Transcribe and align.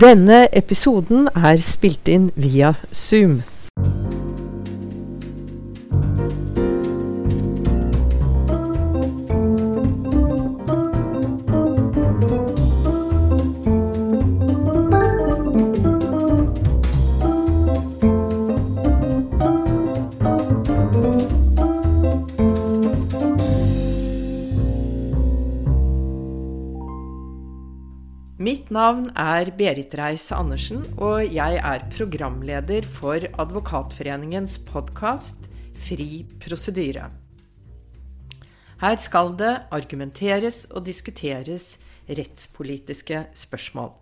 Denne 0.00 0.48
episoden 0.50 1.28
er 1.34 1.58
spilt 1.62 2.08
inn 2.10 2.32
via 2.34 2.72
Zoom. 2.90 3.44
Navn 28.74 29.10
er 29.14 29.52
Berit 29.54 29.92
Reiss-Andersen, 29.94 30.80
og 30.98 31.30
jeg 31.30 31.58
er 31.60 31.84
programleder 31.94 32.86
for 32.96 33.22
Advokatforeningens 33.38 34.56
podkast 34.66 35.44
Fri 35.84 36.24
prosedyre. 36.42 37.10
Her 38.80 38.96
skal 38.98 39.30
det 39.38 39.52
argumenteres 39.74 40.64
og 40.72 40.88
diskuteres 40.88 41.76
rettspolitiske 42.08 43.20
spørsmål. 43.44 43.92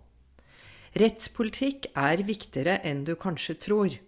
Rettspolitikk 0.97 1.91
er 1.93 2.23
viktigere 2.25 2.79
enn 2.87 3.03
du 3.05 3.13
kanskje 3.19 3.57
tror. 3.67 3.99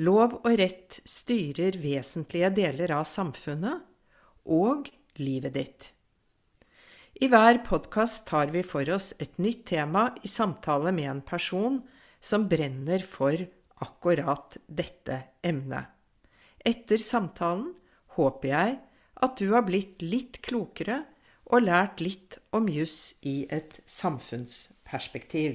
Lov 0.00 0.38
og 0.40 0.54
rett 0.60 1.02
styrer 1.04 1.76
vesentlige 1.82 2.50
deler 2.56 2.96
av 2.96 3.04
samfunnet 3.08 3.84
og 4.48 4.88
livet 5.20 5.60
ditt. 5.60 5.92
I 7.24 7.28
hver 7.32 7.56
podkast 7.64 8.26
tar 8.28 8.50
vi 8.52 8.60
for 8.66 8.88
oss 8.92 9.14
et 9.22 9.38
nytt 9.40 9.62
tema 9.70 10.10
i 10.26 10.28
samtale 10.28 10.90
med 10.92 11.06
en 11.08 11.20
person 11.24 11.78
som 12.20 12.42
brenner 12.50 13.00
for 13.08 13.38
akkurat 13.80 14.58
dette 14.68 15.16
emnet. 15.40 15.86
Etter 16.60 17.00
samtalen 17.00 17.70
håper 18.18 18.48
jeg 18.50 18.74
at 19.24 19.40
du 19.40 19.54
har 19.54 19.64
blitt 19.64 20.04
litt 20.04 20.36
klokere 20.44 20.98
og 21.48 21.64
lært 21.64 22.02
litt 22.04 22.36
om 22.52 22.68
juss 22.68 23.14
i 23.22 23.46
et 23.48 23.78
samfunnsperspektiv. 23.88 25.54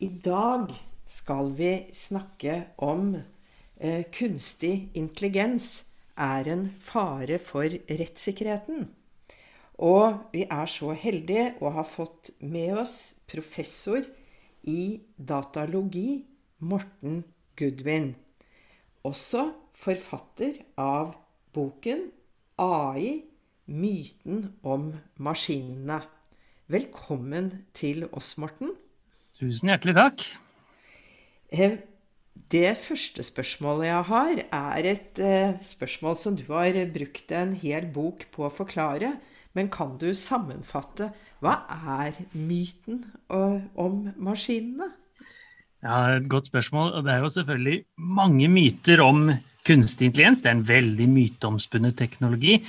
I 0.00 0.08
dag 0.24 0.72
skal 1.04 1.52
vi 1.58 1.74
snakke 1.92 2.62
om 2.86 3.12
eh, 3.18 4.08
kunstig 4.08 4.88
intelligens 4.96 5.82
er 6.16 6.48
en 6.54 6.64
fare 6.80 7.36
for 7.42 7.68
rettssikkerheten. 7.92 8.88
Og 9.80 10.26
vi 10.34 10.44
er 10.44 10.68
så 10.68 10.92
heldige 10.92 11.54
å 11.64 11.70
ha 11.72 11.84
fått 11.88 12.34
med 12.44 12.76
oss 12.82 13.14
professor 13.30 14.04
i 14.68 15.00
datalogi, 15.16 16.26
Morten 16.60 17.22
Goodwin. 17.56 18.12
Også 19.08 19.46
forfatter 19.72 20.58
av 20.76 21.14
boken 21.56 22.10
AI 22.60 23.22
myten 23.72 24.50
om 24.60 24.90
maskinene. 25.16 26.02
Velkommen 26.70 27.48
til 27.72 28.04
oss, 28.12 28.34
Morten. 28.36 28.74
Tusen 29.40 29.72
hjertelig 29.72 29.96
takk. 29.96 30.26
Det 32.50 32.68
første 32.84 33.24
spørsmålet 33.24 33.88
jeg 33.88 34.06
har, 34.12 34.44
er 34.60 34.92
et 34.92 35.24
eh, 35.24 35.56
spørsmål 35.64 36.20
som 36.20 36.36
du 36.36 36.44
har 36.52 36.76
brukt 36.92 37.32
en 37.32 37.56
hel 37.58 37.88
bok 37.94 38.28
på 38.34 38.44
å 38.44 38.52
forklare. 38.52 39.14
Men 39.56 39.70
kan 39.72 39.96
du 39.98 40.10
sammenfatte 40.14 41.10
hva 41.40 41.56
er 41.96 42.18
myten 42.36 43.04
om 43.30 44.02
maskinene? 44.20 44.90
Ja, 45.82 46.16
Et 46.16 46.28
godt 46.28 46.46
spørsmål. 46.50 46.92
og 46.92 47.04
Det 47.04 47.12
er 47.12 47.18
jo 47.18 47.28
selvfølgelig 47.28 47.84
mange 47.96 48.48
myter 48.48 49.00
om 49.00 49.30
kunstig 49.66 50.10
intelligens. 50.10 50.42
Det 50.42 50.50
er 50.50 50.58
en 50.58 50.68
veldig 50.68 51.08
myteomspunnet 51.08 51.96
teknologi. 51.96 52.60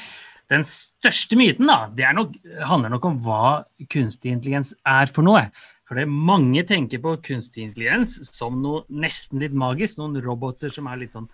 Den 0.52 0.64
største 0.68 1.38
myten 1.40 1.68
da, 1.68 1.88
det 1.96 2.08
nok, 2.16 2.34
handler 2.68 2.90
nok 2.90 3.06
om 3.06 3.20
hva 3.24 3.64
kunstig 3.92 4.32
intelligens 4.32 4.74
er 4.88 5.12
for 5.12 5.24
noe. 5.24 5.46
For 5.88 6.00
det 6.00 6.08
mange 6.08 6.64
tenker 6.64 7.02
på 7.04 7.18
kunstig 7.24 7.66
intelligens 7.66 8.18
som 8.32 8.62
noe 8.64 8.86
nesten 8.88 9.44
litt 9.44 9.52
magisk. 9.56 9.98
Noen 10.00 10.20
roboter 10.24 10.72
som 10.72 10.88
er 10.88 11.02
litt 11.04 11.16
sånn 11.16 11.28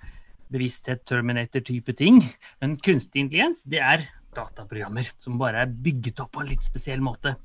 bevissthet, 0.53 1.03
Terminator-type 1.05 1.93
ting. 1.97 2.23
Men 2.61 2.77
kunstig 2.81 3.25
intelligens 3.25 3.61
det 3.69 3.83
er 3.85 4.07
dataprogrammer 4.37 5.09
som 5.19 5.39
bare 5.41 5.65
er 5.65 5.75
bygget 5.85 6.21
opp 6.23 6.35
på 6.37 6.43
en 6.43 6.51
litt 6.51 6.65
spesiell 6.65 7.03
måte. 7.03 7.35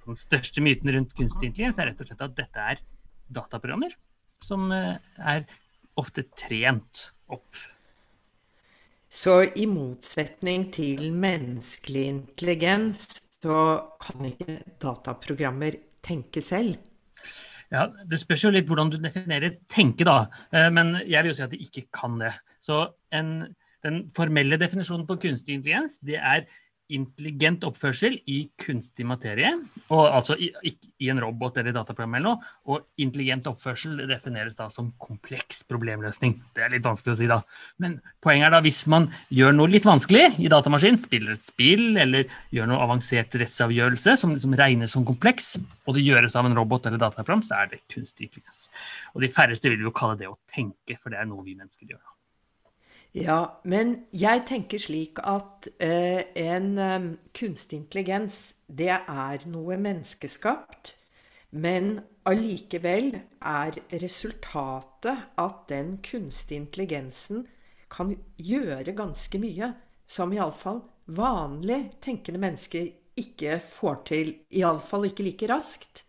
Så 0.00 0.12
den 0.12 0.20
største 0.20 0.64
myten 0.64 0.92
rundt 0.94 1.14
kunstig 1.18 1.50
intelligens 1.50 1.80
er 1.82 1.90
rett 1.90 2.02
og 2.02 2.10
slett 2.10 2.26
at 2.26 2.36
dette 2.38 2.66
er 2.72 2.82
dataprogrammer 3.36 3.96
som 4.44 4.70
eh, 4.74 4.96
er 5.18 5.46
ofte 5.98 6.26
trent 6.36 7.10
opp. 7.32 7.62
Så 9.16 9.38
i 9.56 9.64
motsetning 9.70 10.68
til 10.74 11.08
menneskelig 11.16 12.04
intelligens, 12.10 13.06
så 13.40 13.60
kan 14.02 14.26
ikke 14.28 14.58
dataprogrammer 14.82 15.78
tenke 16.04 16.42
selv? 16.44 16.76
Ja, 17.72 17.88
Det 18.06 18.18
spørs 18.22 18.44
jo 18.44 18.52
litt 18.54 18.68
hvordan 18.68 18.92
du 18.92 18.98
definerer 19.02 19.56
tenke, 19.72 20.06
da. 20.06 20.26
Eh, 20.52 20.68
men 20.70 20.98
jeg 21.02 21.22
vil 21.22 21.32
jo 21.32 21.38
si 21.38 21.46
at 21.46 21.54
de 21.54 21.62
ikke 21.64 21.86
kan 21.94 22.18
det. 22.20 22.34
Så 22.62 22.84
en 23.14 23.54
den 23.86 24.04
formelle 24.16 24.58
definisjonen 24.60 25.06
på 25.08 25.18
kunstig 25.22 25.56
intelligens 25.56 26.00
det 26.04 26.20
er 26.20 26.46
intelligent 26.92 27.64
oppførsel 27.66 28.16
i 28.30 28.36
kunstig 28.60 29.06
materie. 29.08 29.50
Og 29.90 30.04
altså 30.04 30.36
i, 30.38 30.50
i 31.02 31.10
en 31.10 31.20
robot 31.22 31.58
eller 31.58 31.74
dataprogram 31.74 32.16
eller 32.18 32.26
noe. 32.28 32.50
Og 32.70 33.02
intelligent 33.02 33.48
oppførsel 33.50 33.98
defineres 34.08 34.56
da 34.58 34.68
som 34.72 34.92
kompleks 35.02 35.64
problemløsning. 35.68 36.36
Det 36.54 36.64
er 36.64 36.74
litt 36.74 36.86
vanskelig 36.86 37.16
å 37.16 37.18
si, 37.18 37.28
da. 37.30 37.40
Men 37.82 37.98
poenget 38.24 38.48
er 38.48 38.56
da 38.56 38.62
hvis 38.64 38.84
man 38.92 39.08
gjør 39.34 39.56
noe 39.56 39.72
litt 39.72 39.88
vanskelig 39.88 40.28
i 40.42 40.50
datamaskin, 40.52 41.00
spiller 41.02 41.36
et 41.36 41.46
spill 41.46 41.98
eller 42.02 42.30
gjør 42.54 42.70
noe 42.70 42.82
avansert 42.86 43.34
rettsavgjørelse 43.40 44.18
som 44.20 44.36
liksom 44.36 44.58
regnes 44.58 44.94
som 44.94 45.06
kompleks, 45.06 45.56
og 45.86 45.98
det 45.98 46.06
gjøres 46.06 46.38
av 46.38 46.48
en 46.48 46.58
robot 46.58 46.86
eller 46.86 47.02
dataprogram, 47.02 47.42
så 47.46 47.62
er 47.62 47.72
det 47.74 47.84
kunstig 47.92 48.30
intelligens. 48.30 48.68
Og 49.14 49.26
de 49.26 49.32
færreste 49.34 49.72
vil 49.72 49.88
jo 49.88 49.94
kalle 49.94 50.18
det 50.20 50.30
å 50.30 50.38
tenke, 50.52 50.98
for 51.00 51.10
det 51.10 51.22
er 51.22 51.30
noe 51.30 51.44
vi 51.46 51.58
mennesker 51.58 51.90
gjør. 51.90 52.04
Ja, 53.16 53.62
men 53.64 53.94
jeg 54.12 54.42
tenker 54.44 54.80
slik 54.82 55.22
at 55.24 55.70
eh, 55.80 56.26
en 56.36 56.66
eh, 56.76 57.06
kunstig 57.36 57.78
intelligens, 57.78 58.58
det 58.68 58.92
er 58.92 59.46
noe 59.48 59.78
menneskeskapt. 59.80 60.92
Men 61.56 62.02
allikevel 62.28 63.14
er 63.40 63.78
resultatet 64.02 65.24
at 65.40 65.62
den 65.72 65.96
kunstige 66.04 66.60
intelligensen 66.60 67.46
kan 67.88 68.12
gjøre 68.36 68.92
ganske 68.98 69.40
mye 69.40 69.70
som 70.10 70.34
iallfall 70.36 70.82
vanlig 71.16 71.86
tenkende 72.04 72.42
mennesker 72.42 72.90
ikke 73.16 73.60
får 73.64 74.02
til. 74.12 74.34
Iallfall 74.52 75.08
ikke 75.08 75.24
like 75.30 75.48
raskt. 75.48 76.04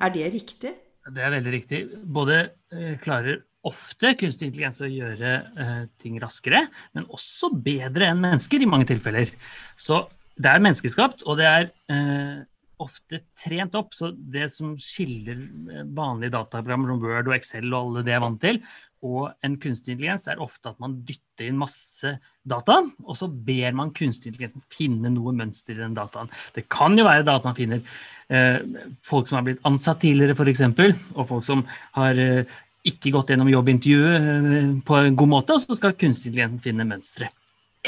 Er 0.00 0.14
det 0.16 0.32
riktig? 0.32 0.72
Det 1.08 1.24
er 1.24 1.36
veldig 1.36 1.52
riktig. 1.52 1.84
Både 2.08 2.40
eh, 2.72 2.96
klarer 3.04 3.42
ofte 3.68 4.14
kunstig 4.18 4.48
intelligens 4.48 4.82
å 4.84 4.90
gjøre 4.90 5.32
eh, 5.64 5.80
ting 6.00 6.18
raskere, 6.22 6.64
men 6.96 7.08
også 7.14 7.52
bedre 7.54 8.10
enn 8.10 8.22
mennesker 8.24 8.64
i 8.64 8.70
mange 8.70 8.88
tilfeller. 8.90 9.32
Så 9.78 10.04
det 10.38 10.52
er 10.52 10.64
menneskeskapt, 10.64 11.24
og 11.26 11.40
det 11.40 11.48
er 11.48 11.70
eh, 11.92 12.38
ofte 12.82 13.22
trent 13.38 13.76
opp. 13.78 13.94
Så 13.96 14.12
det 14.14 14.48
som 14.54 14.76
skiller 14.80 15.40
eh, 15.40 15.86
vanlige 15.96 16.36
dataprogrammer 16.36 16.92
som 16.92 17.02
Word 17.02 17.30
og 17.30 17.38
Excel 17.38 17.70
og 17.70 17.80
alle 17.80 18.04
det 18.06 18.14
er 18.16 18.24
vant 18.24 18.42
til, 18.42 18.62
og 19.06 19.28
en 19.46 19.54
kunstig 19.62 19.94
intelligens 19.94 20.26
er 20.26 20.40
ofte 20.42 20.72
at 20.72 20.78
man 20.82 20.96
dytter 21.06 21.46
inn 21.46 21.58
masse 21.60 22.16
data, 22.48 22.80
og 23.04 23.18
så 23.18 23.28
ber 23.30 23.76
man 23.78 23.92
kunstig 23.94 24.32
intelligens 24.32 24.66
finne 24.74 25.12
noe 25.14 25.34
mønster 25.36 25.76
i 25.76 25.82
den 25.82 25.94
dataen. 25.94 26.30
Det 26.56 26.66
kan 26.72 26.98
jo 26.98 27.06
være 27.06 27.26
data 27.26 27.46
man 27.46 27.58
finner 27.58 27.82
eh, 28.26 28.58
folk 29.06 29.30
som 29.30 29.38
har 29.38 29.46
blitt 29.46 29.62
ansatt 29.68 30.02
tidligere, 30.02 30.34
f.eks., 30.34 30.64
og 31.14 31.28
folk 31.30 31.46
som 31.46 31.62
har 31.94 32.18
eh, 32.18 32.58
ikke 32.86 33.12
gått 33.14 33.32
gjennom 33.32 33.50
jobbintervjuet 33.50 34.28
eh, 34.30 34.70
på 34.86 34.98
en 35.00 35.18
god 35.18 35.32
måte, 35.32 35.56
og 35.56 35.64
så 35.64 35.78
skal 35.78 35.96
kunstig 35.98 36.30
intelligens 36.30 36.62
finne 36.64 36.86
mønstre. 36.88 37.30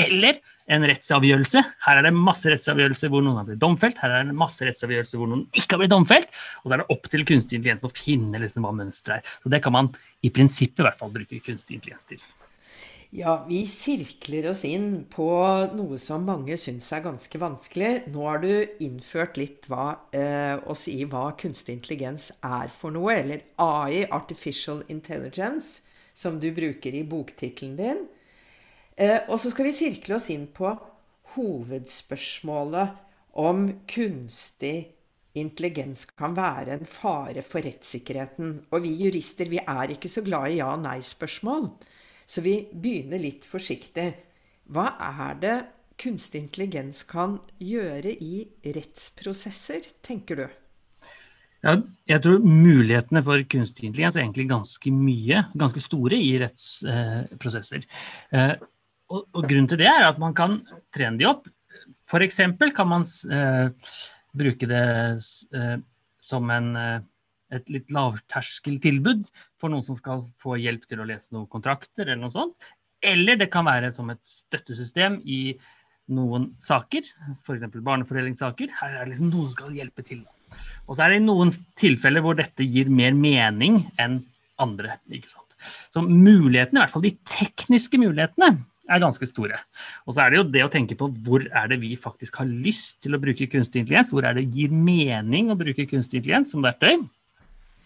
Eller 0.01 0.41
en 0.71 0.87
rettsavgjørelse. 0.87 1.63
Her 1.87 1.99
er 1.99 2.07
det 2.07 2.13
masse 2.15 2.51
rettsavgjørelser 2.51 3.11
hvor 3.11 3.25
noen 3.27 3.41
har 3.41 3.49
blitt 3.49 3.63
domfelt. 3.63 3.99
Her 4.01 4.15
er 4.21 4.29
det 4.29 4.37
masse 4.39 4.65
rettsavgjørelser 4.67 5.21
hvor 5.21 5.31
noen 5.33 5.47
ikke 5.51 5.75
har 5.75 5.83
blitt 5.83 5.95
domfelt. 5.95 6.31
Og 6.63 6.69
så 6.71 6.77
er 6.77 6.83
det 6.83 6.91
opp 6.95 7.11
til 7.11 7.27
kunstig 7.27 7.59
intelligens 7.59 7.87
å 7.87 7.93
finne 7.95 8.43
liksom 8.43 8.67
hva 8.67 8.75
mønsteret 8.79 9.19
er. 9.19 9.39
Så 9.43 9.53
det 9.53 9.63
kan 9.65 9.75
man 9.75 9.91
i 10.23 10.31
prinsippet 10.35 10.85
i 10.85 10.87
hvert 10.87 11.01
fall 11.01 11.13
bruke 11.15 11.43
kunstig 11.43 11.81
intelligens 11.81 12.07
til. 12.13 12.23
Ja, 13.11 13.45
vi 13.49 13.65
sirkler 13.67 14.47
oss 14.53 14.61
inn 14.65 15.05
på 15.11 15.25
noe 15.75 15.97
som 15.99 16.23
mange 16.29 16.55
syns 16.63 16.93
er 16.95 17.03
ganske 17.03 17.41
vanskelig. 17.43 18.05
Nå 18.15 18.23
har 18.23 18.39
du 18.39 18.53
innført 18.87 19.41
litt 19.41 19.67
hva, 19.67 19.97
eh, 20.15 20.55
å 20.63 20.77
si 20.79 20.95
hva 21.11 21.33
kunstig 21.35 21.75
intelligens 21.75 22.29
er 22.39 22.71
for 22.71 22.95
noe, 22.95 23.17
eller 23.17 23.43
AI, 23.59 24.05
Artificial 24.15 24.85
Intelligence, 24.89 25.83
som 26.15 26.39
du 26.39 26.53
bruker 26.55 26.95
i 26.95 27.03
boktittelen 27.03 27.77
din. 27.77 28.07
Eh, 28.97 29.27
og 29.29 29.41
så 29.41 29.51
skal 29.51 29.65
vi 29.67 29.73
sirkle 29.75 30.15
oss 30.15 30.31
inn 30.31 30.47
på 30.47 30.71
hovedspørsmålet 31.35 32.97
om 33.43 33.67
kunstig 33.91 34.93
intelligens 35.35 36.05
kan 36.15 36.35
være 36.35 36.79
en 36.79 36.87
fare 36.87 37.43
for 37.43 37.61
rettssikkerheten. 37.61 38.67
Og 38.71 38.83
vi 38.83 38.95
jurister 39.03 39.51
vi 39.51 39.59
er 39.59 39.97
ikke 39.97 40.09
så 40.09 40.23
glad 40.23 40.51
i 40.51 40.59
ja- 40.63 40.75
og 40.75 40.85
nei-spørsmål. 40.87 41.73
Så 42.31 42.45
vi 42.45 42.55
begynner 42.71 43.19
litt 43.19 43.47
forsiktig. 43.49 44.13
Hva 44.71 44.93
er 45.03 45.39
det 45.43 45.57
kunstig 46.01 46.45
intelligens 46.45 47.03
kan 47.09 47.41
gjøre 47.59 48.13
i 48.23 48.45
rettsprosesser, 48.63 49.89
tenker 50.07 50.39
du? 50.39 50.45
Ja, 51.61 51.75
jeg 52.09 52.23
tror 52.25 52.45
mulighetene 52.47 53.21
for 53.27 53.43
kunstig 53.53 53.89
intelligens 53.89 54.17
er 54.17 54.23
egentlig 54.23 54.47
ganske 54.49 54.93
mye, 54.95 55.43
ganske 55.59 55.83
store 55.83 56.17
i 56.17 56.31
rettsprosesser. 56.41 57.85
Eh, 58.33 58.55
og, 59.11 59.27
og, 59.35 59.43
grunnen 59.43 59.69
til 59.69 59.83
det 59.83 59.91
er 59.91 60.07
at 60.07 60.23
man 60.23 60.37
kan 60.39 60.61
trene 60.95 61.21
de 61.21 61.29
opp. 61.29 61.51
F.eks. 62.07 62.41
kan 62.77 62.89
man 62.89 63.05
eh, 63.35 63.93
bruke 64.39 64.71
det 64.71 64.87
eh, 65.59 65.77
som 66.25 66.51
en, 66.55 66.71
eh, 66.79 67.01
et 67.55 67.73
litt 67.73 67.91
lavterskeltilbud 67.95 69.29
for 69.61 69.73
noen 69.73 69.87
som 69.87 69.99
skal 69.99 70.25
få 70.41 70.59
hjelp 70.61 70.87
til 70.89 71.03
å 71.03 71.09
lese 71.09 71.35
noen 71.35 71.49
kontrakter 71.51 72.07
eller 72.07 72.23
noe 72.25 72.35
sånt. 72.35 72.71
Eller 73.01 73.39
det 73.41 73.51
kan 73.53 73.67
være 73.67 73.93
som 73.95 74.11
et 74.13 74.21
støttesystem 74.27 75.21
i 75.25 75.57
noen 76.11 76.51
saker, 76.63 77.07
f.eks. 77.45 77.69
barnefordelingssaker. 77.77 78.73
Her 78.81 78.97
er 78.97 79.05
det 79.05 79.13
liksom 79.15 79.31
noen 79.31 79.49
som 79.49 79.57
skal 79.57 79.77
hjelpe 79.79 80.05
til. 80.07 80.25
Og 80.89 80.97
så 80.97 81.07
er 81.07 81.15
det 81.15 81.23
noen 81.25 81.53
tilfeller 81.79 82.25
hvor 82.25 82.39
dette 82.39 82.67
gir 82.67 82.91
mer 82.91 83.15
mening 83.17 83.85
enn 84.01 84.21
andre. 84.61 84.99
ikke 85.11 85.31
sant? 85.31 85.57
Så 85.95 86.03
mulighetene, 86.03 86.81
i 86.81 86.83
hvert 86.83 86.95
fall 86.95 87.07
de 87.07 87.15
tekniske 87.29 88.01
mulighetene, 88.01 88.57
er 88.91 89.03
ganske 89.03 89.27
store. 89.29 89.61
Og 90.09 90.17
så 90.17 90.25
er 90.25 90.33
det 90.33 90.41
jo 90.41 90.49
det 90.51 90.65
å 90.67 90.73
tenke 90.73 90.97
på 90.99 91.07
hvor 91.25 91.45
er 91.47 91.71
det 91.71 91.79
vi 91.83 91.93
faktisk 92.01 92.41
har 92.41 92.49
lyst 92.51 92.99
til 93.05 93.15
å 93.15 93.23
bruke 93.23 93.47
kunstig 93.53 93.85
intelligens. 93.85 94.11
Hvor 94.11 94.27
er 94.27 94.35
det 94.39 94.49
gir 94.51 94.75
mening 94.75 95.53
å 95.53 95.59
bruke 95.59 95.87
kunstig 95.87 96.21
intelligens 96.21 96.51
som 96.51 96.65
verktøy. 96.65 97.05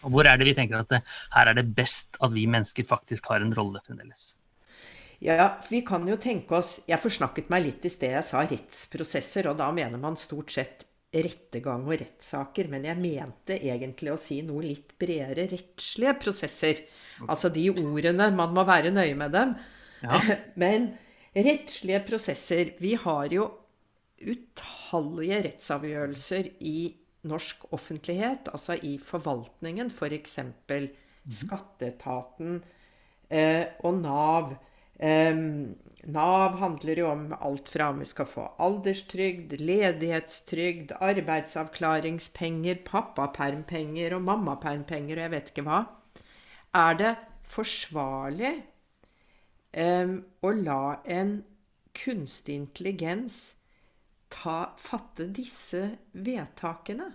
Og 0.05 0.13
hvor 0.13 0.29
er 0.29 0.39
det 0.39 0.47
vi 0.47 0.55
tenker 0.57 0.79
at 0.79 0.91
det, 0.93 1.03
her 1.35 1.51
er 1.51 1.57
det 1.57 1.67
best 1.75 2.19
at 2.23 2.33
vi 2.33 2.45
mennesker 2.49 2.87
faktisk 2.87 3.31
har 3.31 3.43
en 3.43 3.53
rolle 3.57 3.81
fremdeles. 3.85 4.33
Ja, 5.23 5.55
vi 5.69 5.79
kan 5.87 6.03
jo 6.07 6.17
tenke 6.19 6.57
oss 6.57 6.81
Jeg 6.89 6.99
forsnakket 7.01 7.47
meg 7.49 7.63
litt 7.65 7.85
i 7.87 7.91
sted. 7.91 8.13
Jeg 8.17 8.27
sa 8.27 8.43
rettsprosesser, 8.45 9.49
og 9.49 9.57
da 9.61 9.71
mener 9.73 10.01
man 10.01 10.19
stort 10.19 10.53
sett 10.53 10.85
rettergang 11.15 11.85
og 11.87 11.95
rettssaker. 12.01 12.69
Men 12.71 12.87
jeg 12.89 12.99
mente 12.99 13.57
egentlig 13.57 14.13
å 14.13 14.19
si 14.19 14.41
noe 14.45 14.65
litt 14.65 14.95
bredere 15.01 15.47
rettslige 15.51 16.15
prosesser. 16.21 16.83
Altså 17.27 17.51
de 17.53 17.69
ordene, 17.71 18.29
man 18.35 18.53
må 18.55 18.65
være 18.67 18.93
nøye 18.93 19.15
med 19.17 19.35
dem. 19.35 19.55
Ja. 20.03 20.19
Men 20.61 20.91
rettslige 21.35 22.01
prosesser 22.05 22.75
Vi 22.83 22.93
har 22.99 23.31
jo 23.33 23.47
utallige 24.25 25.41
rettsavgjørelser 25.47 26.51
i 26.63 26.77
norsk 27.27 27.65
offentlighet, 27.75 28.51
altså 28.53 28.77
i 28.81 28.95
forvaltningen, 29.01 29.91
f.eks. 29.91 30.39
For 30.69 30.87
mhm. 30.87 31.35
Skatteetaten 31.41 32.61
eh, 33.29 33.65
og 33.83 33.99
Nav. 34.01 34.55
Eh, 34.99 35.41
Nav 36.05 36.57
handler 36.61 37.01
jo 37.01 37.07
om 37.09 37.25
alt 37.39 37.69
fra 37.73 37.89
om 37.89 38.03
vi 38.03 38.05
skal 38.09 38.29
få 38.29 38.45
alderstrygd, 38.61 39.57
ledighetstrygd, 39.57 40.93
arbeidsavklaringspenger, 41.01 42.83
pappapermpenger 42.85 44.13
og 44.17 44.27
mammapermpenger 44.29 45.17
og 45.17 45.25
jeg 45.25 45.33
vet 45.33 45.51
ikke 45.51 45.65
hva. 45.65 45.81
Er 46.75 47.01
det 47.01 47.15
forsvarlig 47.55 48.53
eh, 49.73 50.15
å 50.45 50.55
la 50.61 50.81
en 51.17 51.37
kunstig 51.95 52.59
intelligens 52.59 53.55
ta, 54.35 54.59
fatte 54.77 55.29
disse 55.33 55.87
vedtakene? 56.11 57.11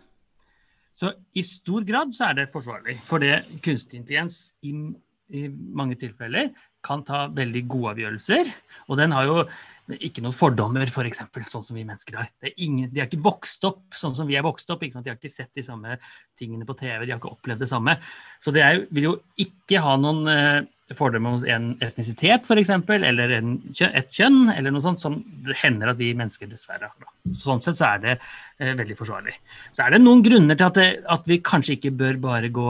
Så 1.01 1.13
I 1.33 1.45
stor 1.47 1.85
grad 1.89 2.13
så 2.13 2.29
er 2.29 2.41
det 2.41 2.51
forsvarlig. 2.53 2.99
For 3.07 3.23
det 3.23 3.45
kunstig 3.65 4.01
intelligens 4.01 4.51
i, 4.67 4.75
i, 5.33 5.47
mange 5.49 5.97
tilfeller 6.01 6.51
kan 6.85 7.05
ta 7.05 7.27
veldig 7.33 7.63
gode 7.71 7.95
avgjørelser. 7.95 8.51
Og 8.89 8.99
den 9.01 9.15
har 9.17 9.29
jo 9.29 9.45
ikke 9.97 10.23
noen 10.25 10.37
fordommer, 10.37 10.91
for 10.93 11.09
eksempel, 11.09 11.45
sånn 11.49 11.65
som 11.65 11.79
vi 11.79 11.87
mennesker 11.89 12.19
har. 12.21 12.29
Ingen, 12.53 12.91
de 12.93 13.01
har 13.01 13.09
ikke 13.09 13.23
vokst 13.25 13.65
opp 13.69 13.97
sånn 13.97 14.17
som 14.19 14.29
vi 14.29 14.37
er 14.39 14.45
vokst 14.45 14.69
opp. 14.73 14.85
De 14.85 14.93
har 15.01 15.17
ikke 15.17 15.33
sett 15.33 15.53
de 15.57 15.65
samme 15.65 15.97
tingene 16.39 16.69
på 16.69 16.77
TV, 16.79 17.07
de 17.07 17.15
har 17.15 17.21
ikke 17.21 17.33
opplevd 17.33 17.65
det 17.65 17.71
samme. 17.73 17.97
Så 18.45 18.53
det 18.55 18.65
er, 18.65 18.85
vil 18.93 19.09
jo 19.11 19.17
ikke 19.41 19.81
ha 19.85 19.97
noen 20.01 20.29
eh, 20.31 20.69
fordommer 20.99 21.37
om 21.37 21.45
en 21.47 21.67
etnisitet, 21.85 22.47
f.eks., 22.47 22.71
eller 22.91 23.35
en, 23.37 23.55
et 23.71 24.11
kjønn, 24.15 24.51
eller 24.53 24.75
noe 24.75 24.85
sånt, 24.85 25.03
som 25.03 25.21
det 25.47 25.57
hender 25.63 25.93
at 25.93 26.01
vi 26.01 26.11
mennesker 26.19 26.51
dessverre 26.51 26.91
har. 26.91 27.13
Sånn 27.37 27.63
sett 27.63 27.79
så 27.79 27.93
er 27.93 28.03
det 28.05 28.15
eh, 28.17 28.75
veldig 28.79 28.97
forsvarlig. 28.99 29.37
Så 29.77 29.85
er 29.85 29.95
det 29.95 30.03
noen 30.03 30.25
grunner 30.27 30.59
til 30.59 30.67
at, 30.67 30.81
det, 30.81 30.89
at 31.15 31.31
vi 31.31 31.41
kanskje 31.47 31.77
ikke 31.79 31.95
bør 32.01 32.21
bare 32.25 32.53
gå 32.55 32.69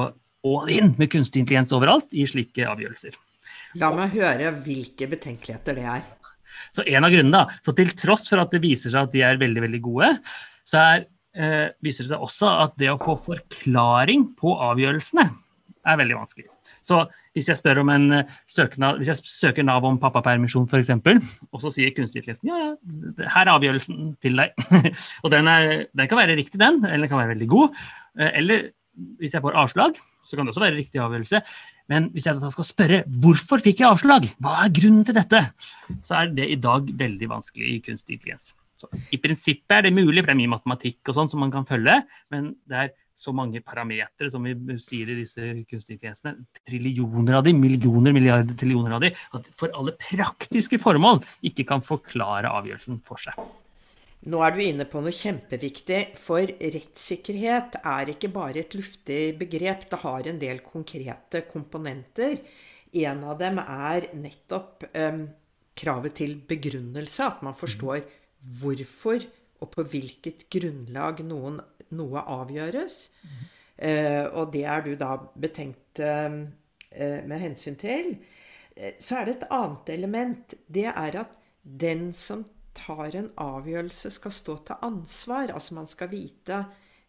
all 0.50 0.72
in 0.72 0.94
med 0.98 1.10
kunstig 1.12 1.42
intelligens 1.42 1.72
overalt 1.76 2.12
i 2.16 2.26
slike 2.28 2.68
avgjørelser. 2.68 3.16
La 3.80 3.92
meg 3.94 4.16
høre 4.16 4.52
hvilke 4.64 5.08
betenkeligheter 5.10 5.76
det 5.78 5.86
er. 5.86 6.06
Så 6.74 6.84
en 6.84 7.06
av 7.06 7.12
grunnene 7.12 7.44
da, 7.44 7.60
så 7.64 7.74
Til 7.76 7.92
tross 7.98 8.28
for 8.28 8.42
at 8.42 8.52
det 8.52 8.62
viser 8.62 8.92
seg 8.92 9.08
at 9.08 9.14
de 9.14 9.22
er 9.24 9.40
veldig 9.40 9.64
veldig 9.64 9.80
gode, 9.84 10.10
så 10.68 10.82
er, 10.82 11.06
eh, 11.34 11.68
viser 11.82 12.04
det 12.04 12.12
seg 12.12 12.24
også 12.26 12.50
at 12.66 12.76
det 12.80 12.90
å 12.92 13.00
få 13.00 13.16
forklaring 13.30 14.32
på 14.38 14.56
avgjørelsene 14.70 15.30
er 15.92 16.00
veldig 16.00 16.16
vanskelig. 16.18 16.48
Så 16.86 17.02
hvis 17.36 17.48
jeg 17.50 17.60
spør 17.60 17.82
om 17.82 17.92
en 17.92 18.06
eh, 18.20 18.34
søknad, 18.50 19.00
hvis 19.00 19.10
jeg 19.12 19.30
søker 19.30 19.66
Nav 19.66 19.86
om 19.86 19.98
pappapermisjon 20.02 20.68
f.eks., 20.70 20.92
og 21.50 21.62
så 21.62 21.72
sier 21.74 21.94
kunstig 21.96 22.22
intelligens 22.22 22.44
ja, 22.46 22.58
ja, 22.60 23.30
her 23.34 23.46
er 23.46 23.54
avgjørelsen 23.54 24.14
til 24.22 24.40
deg. 24.40 24.54
og 25.24 25.32
den, 25.34 25.50
er, 25.50 25.86
den, 25.90 26.10
kan 26.10 26.20
være 26.20 26.38
riktig, 26.38 26.60
den, 26.62 26.82
eller 26.84 27.06
den 27.06 27.12
kan 27.12 27.22
være 27.22 27.34
veldig 27.34 27.50
god. 27.50 27.82
Eh, 28.18 28.32
eller 28.42 28.70
hvis 29.20 29.34
jeg 29.36 29.44
får 29.44 29.58
avslag, 29.58 29.98
så 30.26 30.36
kan 30.36 30.46
det 30.46 30.52
også 30.52 30.64
være 30.64 30.76
riktig 30.76 31.00
avgjørelse. 31.00 31.42
Men 31.90 32.08
hvis 32.14 32.26
jeg 32.28 32.52
skal 32.54 32.66
spørre 32.66 33.02
hvorfor 33.22 33.62
fikk 33.64 33.82
jeg 33.82 33.90
avslag, 33.90 34.28
hva 34.42 34.64
er 34.64 34.72
grunnen 34.76 35.06
til 35.06 35.16
dette, 35.16 35.42
så 36.06 36.20
er 36.20 36.34
det 36.36 36.48
i 36.52 36.58
dag 36.60 36.90
veldig 37.00 37.30
vanskelig 37.30 37.70
i 37.70 37.78
kunstig 37.86 38.18
intelligens. 38.18 38.52
Så 38.80 38.88
I 39.12 39.20
prinsippet 39.20 39.76
er 39.76 39.86
det 39.86 39.92
mulig, 39.96 40.22
for 40.22 40.30
det 40.30 40.36
er 40.36 40.40
mye 40.40 40.54
matematikk 40.54 41.10
og 41.10 41.16
sånn 41.16 41.30
som 41.32 41.42
man 41.44 41.52
kan 41.52 41.66
følge, 41.68 41.98
men 42.32 42.54
det 42.70 42.84
er 42.84 42.92
så 43.16 43.32
mange 43.36 43.60
parametere, 43.64 44.30
som 44.32 44.44
vi 44.46 44.76
sier 44.80 45.10
i 45.10 45.18
disse 45.20 45.52
kunstige 45.70 46.00
tjenestene, 46.00 46.46
trillioner 46.68 47.38
av 47.38 47.46
de, 47.46 47.54
millioner, 47.56 48.14
milliarder 48.16 48.56
trillioner 48.58 48.96
av 48.96 49.04
de, 49.04 49.12
at 49.36 49.48
for 49.60 49.72
alle 49.76 49.96
praktiske 50.00 50.80
formål 50.80 51.22
ikke 51.50 51.66
kan 51.68 51.84
forklare 51.84 52.52
avgjørelsen 52.60 53.02
for 53.06 53.20
seg. 53.20 53.36
Nå 54.30 54.40
er 54.44 54.52
du 54.52 54.60
inne 54.60 54.84
på 54.84 55.00
noe 55.00 55.16
kjempeviktig, 55.16 56.00
for 56.20 56.44
rettssikkerhet 56.44 57.78
er 57.80 58.12
ikke 58.12 58.28
bare 58.34 58.60
et 58.60 58.76
luftig 58.76 59.20
begrep. 59.40 59.86
Det 59.88 60.00
har 60.02 60.28
en 60.28 60.40
del 60.40 60.60
konkrete 60.64 61.46
komponenter. 61.48 62.36
En 63.00 63.22
av 63.24 63.38
dem 63.40 63.62
er 63.62 64.10
nettopp 64.20 64.84
um, 64.92 65.22
kravet 65.72 66.18
til 66.20 66.36
begrunnelse. 66.50 67.30
At 67.30 67.40
man 67.46 67.56
forstår 67.56 68.04
hvorfor 68.60 69.24
og 69.60 69.72
på 69.72 69.84
hvilket 69.92 70.46
grunnlag 70.52 71.24
noen, 71.24 71.60
noe 71.96 72.22
avgjøres. 72.22 73.00
Mm. 73.24 73.40
Uh, 73.80 74.26
og 74.36 74.50
det 74.52 74.66
er 74.68 74.84
du 74.84 74.92
da 75.00 75.14
betenkt 75.40 76.02
eh, 76.04 76.34
med 77.24 77.38
hensyn 77.40 77.78
til. 77.80 78.12
Uh, 78.76 78.92
så 79.00 79.20
er 79.20 79.28
det 79.28 79.36
et 79.38 79.46
annet 79.56 79.92
element. 79.94 80.56
Det 80.68 80.88
er 80.90 81.20
at 81.22 81.38
den 81.62 82.10
som 82.16 82.44
tar 82.76 83.16
en 83.16 83.30
avgjørelse, 83.40 84.12
skal 84.14 84.34
stå 84.34 84.56
til 84.68 84.84
ansvar. 84.86 85.52
Altså 85.54 85.76
man 85.78 85.88
skal 85.90 86.12
vite 86.12 86.62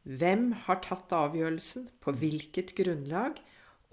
hvem 0.03 0.51
har 0.65 0.81
tatt 0.83 1.13
avgjørelsen, 1.13 1.88
på 2.01 2.15
hvilket 2.17 2.73
grunnlag. 2.77 3.38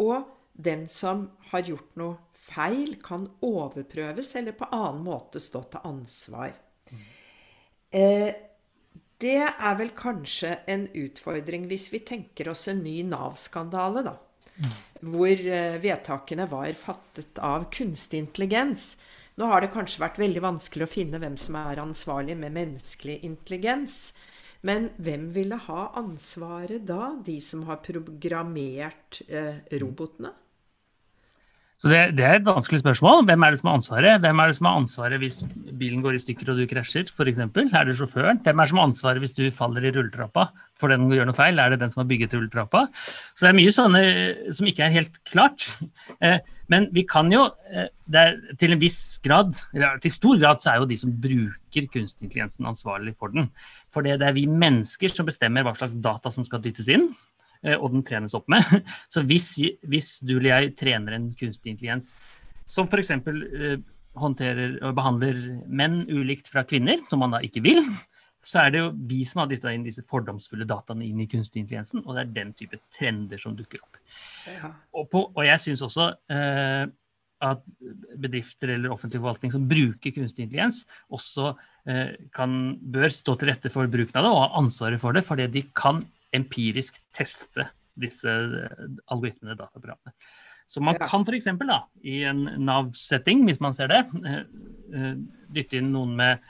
Og 0.01 0.31
den 0.53 0.87
som 0.91 1.29
har 1.51 1.67
gjort 1.67 1.99
noe 2.01 2.17
feil, 2.49 2.97
kan 3.05 3.27
overprøves 3.45 4.35
eller 4.39 4.57
på 4.57 4.71
annen 4.73 5.05
måte 5.05 5.43
stå 5.43 5.63
til 5.73 5.91
ansvar. 5.91 6.57
Eh, 7.91 8.31
det 9.23 9.41
er 9.49 9.79
vel 9.81 9.91
kanskje 9.99 10.55
en 10.71 10.87
utfordring 10.95 11.67
hvis 11.71 11.89
vi 11.91 12.03
tenker 12.07 12.53
oss 12.53 12.69
en 12.71 12.85
ny 12.85 13.01
Nav-skandale, 13.07 14.05
da. 14.07 14.15
Mm. 14.59 14.75
Hvor 15.13 15.45
eh, 15.55 15.79
vedtakene 15.83 16.49
var 16.51 16.71
fattet 16.79 17.39
av 17.43 17.69
kunstig 17.75 18.23
intelligens. 18.25 18.93
Nå 19.39 19.47
har 19.51 19.63
det 19.63 19.73
kanskje 19.75 20.03
vært 20.03 20.19
veldig 20.19 20.43
vanskelig 20.43 20.87
å 20.87 20.91
finne 20.91 21.21
hvem 21.23 21.37
som 21.39 21.59
er 21.61 21.83
ansvarlig 21.83 22.35
med 22.39 22.55
menneskelig 22.55 23.21
intelligens. 23.27 24.13
Men 24.67 24.89
hvem 24.99 25.29
ville 25.35 25.59
ha 25.69 25.85
ansvaret 25.99 26.87
da? 26.87 27.13
De 27.23 27.39
som 27.43 27.63
har 27.69 27.83
programmert 27.85 29.21
eh, 29.29 29.63
robotene? 29.79 30.35
Så 31.79 31.91
det, 31.93 31.99
det, 32.19 32.25
er 32.27 32.41
et 32.41 32.47
vanskelig 32.47 32.81
spørsmål. 32.83 33.21
Hvem 33.29 33.45
er 33.47 33.55
det 33.55 33.61
som 33.61 33.69
har 33.71 33.77
ansvaret? 33.79 34.23
Hvem 34.25 34.41
er 34.43 34.51
det 34.51 34.57
som 34.59 34.67
har 34.67 34.79
ansvaret 34.81 35.21
hvis 35.23 35.37
bilen 35.79 36.01
går 36.03 36.17
i 36.17 36.23
stykker 36.25 36.49
og 36.51 36.59
du 36.59 36.65
krasjer, 36.67 37.07
f.eks.? 37.07 37.39
Er 37.39 37.85
det 37.87 37.95
sjåføren? 38.01 38.41
Hvem 38.43 38.59
er 38.59 38.67
det 38.67 38.73
som 38.73 38.81
har 38.81 38.89
ansvaret 38.89 39.23
hvis 39.23 39.37
du 39.37 39.45
faller 39.55 39.87
i 39.87 39.93
rulletrappa 39.95 40.49
for 40.79 40.91
den 40.91 41.07
gjør 41.15 41.29
noe 41.31 41.39
feil? 41.39 41.61
Er 41.63 41.71
det 41.71 41.79
den 41.85 41.93
som 41.95 42.03
har 42.03 42.09
bygget 42.11 42.35
rulletrappa? 42.35 42.89
Så 43.39 43.47
det 43.47 43.53
er 43.53 43.59
mye 43.61 43.75
sånne 43.77 44.03
som 44.59 44.71
ikke 44.71 44.89
er 44.89 44.97
helt 44.97 45.21
klart. 45.31 45.69
Eh, 46.25 46.41
men 46.73 46.89
vi 46.93 47.05
kan 47.07 47.31
jo 47.31 47.45
er, 47.71 48.35
Til 48.59 48.75
en 48.75 48.81
viss 48.83 49.21
grad, 49.23 49.55
eller 49.77 50.01
til 50.03 50.13
stor 50.13 50.41
grad, 50.41 50.59
så 50.65 50.73
er 50.73 50.83
jo 50.83 50.89
de 50.91 50.99
som 50.99 51.15
bruker 51.15 51.87
kunstig 51.93 52.27
intelligensen 52.27 52.67
ansvarlig 52.67 53.15
for 53.21 53.31
den. 53.31 53.53
For 53.95 54.03
det 54.03 54.19
er 54.19 54.35
vi 54.35 54.49
mennesker 54.51 55.15
som 55.15 55.29
bestemmer 55.29 55.63
hva 55.63 55.77
slags 55.79 55.95
data 55.95 56.33
som 56.35 56.47
skal 56.49 56.65
dyttes 56.65 56.91
inn. 56.91 57.11
Eh, 57.67 57.77
og 57.77 57.93
den 57.95 58.05
trenes 58.07 58.37
opp 58.39 58.49
med. 58.53 58.65
Så 59.13 59.25
hvis, 59.27 59.53
hvis 59.89 60.17
du 60.23 60.37
eller 60.39 60.53
jeg 60.55 60.75
trener 60.79 61.19
en 61.19 61.31
kunstig 61.39 61.75
intelligens 61.75 62.15
som 62.69 62.89
f.eks. 62.91 63.15
Eh, 63.17 63.79
håndterer 64.19 64.79
og 64.83 64.95
behandler 64.99 65.37
menn 65.71 66.03
ulikt 66.11 66.51
fra 66.51 66.65
kvinner, 66.67 67.05
som 67.11 67.23
man 67.23 67.37
da 67.37 67.43
ikke 67.45 67.63
vil, 67.63 67.85
så 68.45 68.65
er 68.65 68.73
det 68.73 68.81
jo 68.81 68.89
vi 69.11 69.21
som 69.29 69.43
har 69.43 69.51
dytta 69.51 69.73
inn 69.75 69.85
disse 69.87 70.03
fordomsfulle 70.07 70.67
dataene 70.69 71.07
inn 71.07 71.21
i 71.23 71.29
kunstig 71.31 71.63
intelligensen, 71.63 72.03
og 72.05 72.17
det 72.17 72.25
er 72.25 72.33
den 72.37 72.55
type 72.59 72.81
trender 72.95 73.41
som 73.43 73.57
dukker 73.59 73.83
opp. 73.83 73.99
Ja. 74.47 74.73
Og, 74.95 75.09
på, 75.11 75.23
og, 75.29 75.43
jeg 75.47 75.63
syns 75.63 75.85
også 75.87 76.09
eh, 76.35 76.85
at 77.47 77.73
bedrifter 78.19 78.75
eller 78.75 78.95
offentlig 78.95 79.21
forvaltning 79.21 79.55
som 79.55 79.67
bruker 79.71 80.15
kunstig 80.15 80.47
intelligens, 80.47 80.85
også 81.15 81.53
eh, 81.91 82.15
kan, 82.35 82.55
bør 82.79 83.11
stå 83.15 83.37
til 83.39 83.53
rette 83.53 83.75
for 83.75 83.91
bruken 83.91 84.19
av 84.19 84.27
det 84.27 84.33
og 84.35 84.43
ha 84.43 84.63
ansvaret 84.63 85.03
for 85.03 85.19
det, 85.19 85.27
fordi 85.27 85.51
de 85.59 85.67
kan 85.79 86.03
empirisk 86.35 87.01
teste 87.15 87.71
disse 87.99 88.31
algoritmene 88.31 88.99
algoritmene, 89.11 89.57
dataprogrammene. 89.59 90.15
Så 90.69 90.83
man 90.85 90.99
kan 91.01 91.25
f.eks. 91.25 91.49
i 92.05 92.21
en 92.29 92.45
Nav-setting, 92.61 93.47
hvis 93.49 93.61
man 93.65 93.75
ser 93.75 93.89
det, 93.91 94.03
eh, 94.21 94.43
eh, 94.95 95.15
dytte 95.55 95.81
inn 95.81 95.93
noen 95.95 96.15
med 96.19 96.45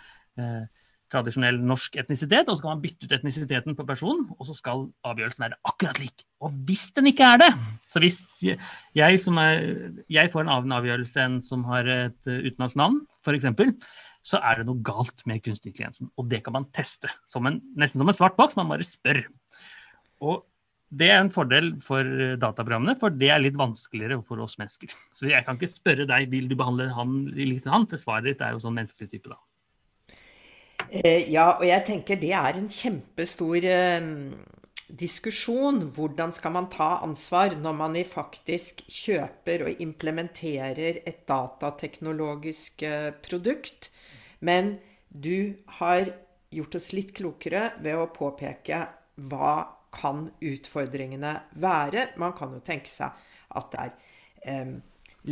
tradisjonell 1.10 1.56
norsk 1.64 1.96
etnisitet, 1.98 2.46
og 2.46 2.56
så 2.56 2.62
kan 2.62 2.76
man 2.76 2.82
bytte 2.82 3.08
ut 3.08 3.14
etnisiteten 3.16 3.74
på 3.74 3.86
personen, 3.88 4.26
og 4.36 4.46
så 4.46 4.54
skal 4.54 4.84
avgjørelsen 5.08 5.46
være 5.46 5.58
akkurat 5.66 6.00
lik. 6.02 6.24
Og 6.44 6.54
hvis 6.68 6.84
den 6.94 7.08
ikke 7.10 7.30
er 7.34 7.40
det, 7.42 7.48
så 7.90 8.02
hvis 8.02 8.20
jeg, 8.44 8.58
er, 8.94 9.64
jeg 10.12 10.32
får 10.32 10.44
en 10.44 10.52
annen 10.52 10.76
avgjørelse 10.76 11.24
enn 11.24 11.40
som 11.42 11.64
har 11.70 11.88
et 11.90 12.28
utenlandsk 12.28 12.78
navn, 12.78 13.00
f.eks., 13.24 13.48
så 14.24 14.40
er 14.42 14.60
det 14.60 14.68
noe 14.68 14.82
galt 14.84 15.24
med 15.28 15.42
kunstig 15.44 15.72
intelligensen. 15.72 16.10
Og 16.18 16.28
det 16.30 16.42
kan 16.44 16.56
man 16.56 16.68
teste. 16.74 17.10
Som 17.30 17.48
en, 17.48 17.60
nesten 17.78 18.02
som 18.02 18.10
en 18.10 18.16
svart 18.16 18.36
boks, 18.38 18.58
man 18.58 18.70
bare 18.70 18.86
spør. 18.86 19.22
Og 20.24 20.42
det 20.88 21.10
er 21.12 21.20
en 21.20 21.32
fordel 21.32 21.74
for 21.84 22.06
dataprogrammene, 22.40 22.96
for 23.00 23.12
det 23.12 23.28
er 23.32 23.42
litt 23.42 23.58
vanskeligere 23.60 24.22
for 24.26 24.40
oss 24.44 24.56
mennesker. 24.60 24.92
Så 25.16 25.28
jeg 25.28 25.44
kan 25.44 25.58
ikke 25.58 25.70
spørre 25.70 26.08
deg 26.08 26.30
vil 26.32 26.48
du 26.48 26.56
behandle 26.56 26.88
han 26.96 27.26
likt 27.36 27.68
han, 27.68 27.86
for 27.90 28.00
svaret 28.00 28.30
ditt 28.30 28.44
er 28.44 28.56
jo 28.56 28.62
sånn 28.64 28.78
menneskelig 28.78 29.12
type, 29.12 29.34
da. 29.34 29.40
Eh, 30.88 31.28
ja, 31.28 31.50
og 31.58 31.66
jeg 31.68 31.84
tenker 31.84 32.16
det 32.20 32.32
er 32.32 32.56
en 32.56 32.70
kjempestor 32.72 33.66
eh, 33.68 34.08
diskusjon. 34.88 35.82
Hvordan 35.92 36.32
skal 36.32 36.54
man 36.56 36.70
ta 36.72 36.94
ansvar 37.04 37.58
når 37.60 37.76
man 37.76 37.98
faktisk 38.08 38.80
kjøper 38.88 39.66
og 39.66 39.84
implementerer 39.84 41.02
et 41.04 41.26
datateknologisk 41.28 42.86
eh, 42.88 43.12
produkt? 43.24 43.90
Men 44.44 44.76
du 45.08 45.56
har 45.80 46.12
gjort 46.50 46.78
oss 46.78 46.92
litt 46.96 47.14
klokere 47.16 47.72
ved 47.84 47.98
å 47.98 48.08
påpeke 48.14 48.84
hva 49.28 49.54
kan 49.94 50.26
utfordringene 50.44 51.34
være? 51.60 52.10
Man 52.20 52.34
kan 52.38 52.52
jo 52.54 52.62
tenke 52.64 52.90
seg 52.90 53.14
at 53.58 53.70
det 53.72 53.84
er 53.84 53.94
eh, 54.52 54.74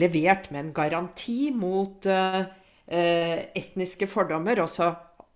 levert 0.01 0.51
med 0.51 0.65
en 0.65 0.75
garanti 0.77 1.51
mot 1.55 2.09
eh, 2.11 2.47
etniske 2.87 4.09
fordommer, 4.11 4.63
og 4.63 4.71
så 4.71 4.91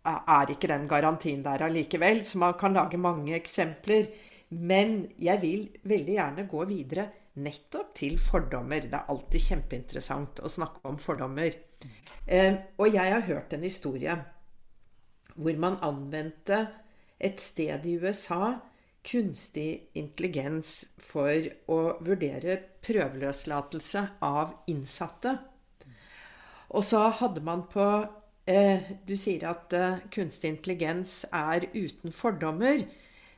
er 0.08 0.52
ikke 0.52 0.70
den 0.70 0.88
garantien 0.88 1.42
der 1.44 1.66
allikevel. 1.66 2.22
Så 2.24 2.40
man 2.40 2.56
kan 2.60 2.76
lage 2.76 3.00
mange 3.00 3.34
eksempler. 3.36 4.08
Men 4.50 5.04
jeg 5.20 5.38
vil 5.44 5.66
veldig 5.86 6.14
gjerne 6.16 6.46
gå 6.50 6.64
videre 6.66 7.06
nettopp 7.40 7.92
til 8.00 8.16
fordommer. 8.18 8.82
Det 8.82 8.96
er 8.98 9.12
alltid 9.12 9.44
kjempeinteressant 9.44 10.40
å 10.42 10.50
snakke 10.50 10.82
om 10.90 10.98
fordommer. 10.98 11.54
Eh, 12.26 12.56
og 12.78 12.94
jeg 12.94 13.12
har 13.12 13.26
hørt 13.26 13.52
en 13.52 13.66
historie 13.66 14.16
hvor 15.34 15.56
man 15.62 15.78
anvendte 15.82 16.66
et 17.20 17.40
sted 17.40 17.86
i 17.86 17.96
USA 18.02 18.56
kunstig 19.06 19.90
intelligens 19.96 20.90
for 21.00 21.46
å 21.72 21.80
vurdere 22.04 22.58
prøveløslatelse 22.84 24.02
av 24.26 24.54
innsatte. 24.72 25.36
Og 26.70 26.84
så 26.86 27.06
hadde 27.18 27.42
man 27.42 27.64
på 27.72 27.86
eh, 28.46 28.90
Du 29.06 29.16
sier 29.18 29.48
at 29.50 29.72
eh, 29.76 30.02
kunstig 30.12 30.52
intelligens 30.54 31.24
er 31.32 31.66
uten 31.74 32.12
fordommer. 32.14 32.84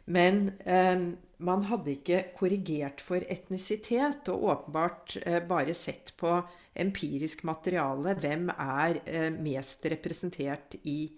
Men 0.04 0.48
eh, 0.66 1.12
man 1.42 1.64
hadde 1.70 1.96
ikke 1.96 2.24
korrigert 2.36 3.00
for 3.02 3.22
etnisitet, 3.30 4.28
og 4.28 4.44
åpenbart 4.50 5.16
eh, 5.22 5.40
bare 5.46 5.74
sett 5.74 6.12
på 6.18 6.40
empirisk 6.74 7.44
materiale. 7.48 8.16
Hvem 8.20 8.50
er 8.54 9.00
eh, 9.04 9.30
mest 9.34 9.86
representert 9.92 10.76
i 10.88 11.12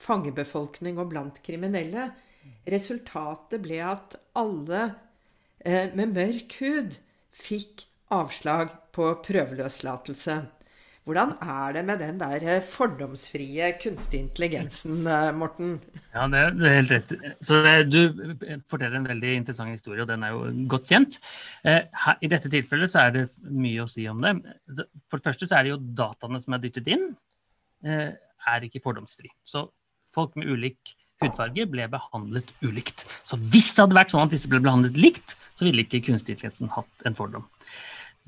fangebefolkning 0.00 1.00
og 1.00 1.10
blant 1.12 1.40
kriminelle? 1.44 2.10
Resultatet 2.70 3.60
ble 3.64 3.80
at 3.84 4.16
alle 4.38 4.82
eh, 5.64 5.92
med 5.96 6.14
mørk 6.16 6.56
hud 6.62 6.96
fikk 7.36 7.84
avslag 8.14 8.72
på 8.94 9.10
prøveløslatelse. 9.24 10.40
Hvordan 11.08 11.32
er 11.40 11.72
det 11.74 11.82
med 11.88 11.98
den 12.02 12.18
der 12.20 12.44
eh, 12.44 12.62
fordomsfrie 12.62 13.70
kunstig 13.80 14.20
intelligensen, 14.20 15.00
eh, 15.08 15.30
Morten? 15.34 15.78
Ja, 16.12 16.26
det 16.30 16.42
er, 16.42 16.74
helt 16.76 16.92
rett. 16.92 17.14
Så 17.40 17.62
det, 17.64 17.74
Du 17.90 18.36
forteller 18.68 19.00
en 19.00 19.08
veldig 19.08 19.34
interessant 19.40 19.72
historie, 19.72 20.04
og 20.04 20.10
den 20.10 20.22
er 20.26 20.36
jo 20.36 20.68
godt 20.68 20.92
kjent. 20.92 21.18
I 21.64 22.30
dette 22.30 22.52
tilfellet 22.52 22.92
så 22.92 23.06
er 23.06 23.16
det 23.16 23.26
mye 23.48 23.84
å 23.84 23.90
si 23.90 24.06
om 24.10 24.20
det. 24.22 24.36
For 25.08 25.18
det 25.18 25.30
første 25.30 25.48
så 25.48 25.58
er 25.58 25.66
det 25.66 25.74
jo 25.74 25.82
dataene 26.02 26.40
som 26.42 26.56
er 26.56 26.64
dyttet 26.64 26.90
inn, 26.92 27.10
er 27.82 28.66
ikke 28.66 28.82
fordomsfri. 28.84 29.30
Så 29.46 29.68
folk 30.14 30.36
med 30.36 30.50
ulik 30.50 30.96
hudfarge 31.20 31.66
ble 31.70 31.86
behandlet 31.92 32.50
ulikt. 32.64 33.04
Så 33.24 33.38
hvis 33.52 33.72
det 33.74 33.84
hadde 33.84 33.98
vært 33.98 34.12
sånn 34.14 34.24
at 34.24 34.34
disse 34.34 34.50
ble 34.50 34.60
behandlet 34.64 34.98
likt, 35.00 35.36
så 35.56 35.66
ville 35.66 35.84
ikke 35.84 36.02
kunstig 36.08 36.36
intelligensen 36.36 36.72
hatt 36.72 37.08
en 37.08 37.16
fordom. 37.18 37.46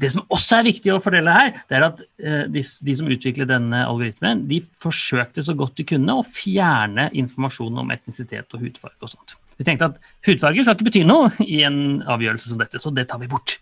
Det 0.00 0.08
som 0.14 0.24
også 0.32 0.58
er 0.58 0.66
viktig 0.66 0.92
å 0.94 1.00
fordele 1.04 1.34
her, 1.34 1.52
det 1.68 1.76
er 1.78 1.86
at 1.86 2.00
eh, 2.22 2.44
de, 2.50 2.62
de, 2.62 2.94
som 2.98 3.10
utviklet 3.12 3.50
denne 3.50 3.84
algoritmen, 3.84 4.46
de 4.50 4.62
forsøkte 4.82 5.44
så 5.44 5.54
godt 5.58 5.76
de 5.78 5.86
kunne 5.92 6.16
å 6.18 6.26
fjerne 6.26 7.10
informasjon 7.22 7.80
om 7.84 7.92
etnisitet 7.94 8.56
og 8.56 8.64
hudfarge 8.64 9.04
og 9.04 9.12
sånt. 9.12 9.36
De 9.58 9.66
tenkte 9.68 9.92
at 9.92 10.00
hudfarge 10.26 10.64
skal 10.64 10.78
ikke 10.78 10.88
bety 10.88 11.04
noe 11.06 11.30
i 11.44 11.60
en 11.66 12.00
avgjørelse 12.10 12.50
som 12.50 12.60
dette, 12.62 12.80
så 12.82 12.94
det 12.94 13.06
tar 13.10 13.20
vi 13.22 13.30
bort. 13.30 13.58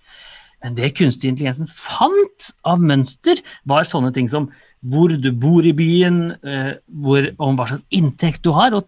Men 0.64 0.76
det 0.76 0.94
kunstig 0.96 1.32
intelligensen 1.32 1.68
fant 1.68 2.50
av 2.68 2.82
mønster, 2.84 3.40
var 3.68 3.88
sånne 3.88 4.12
ting 4.16 4.30
som 4.30 4.48
hvor 4.80 5.12
du 5.12 5.28
bor 5.36 5.66
i 5.66 5.74
byen, 5.76 6.30
eh, 6.40 6.76
hvor, 7.02 7.26
om 7.42 7.58
hva 7.58 7.68
slags 7.68 7.84
inntekt 7.96 8.46
du 8.46 8.54
har, 8.56 8.72
og 8.78 8.86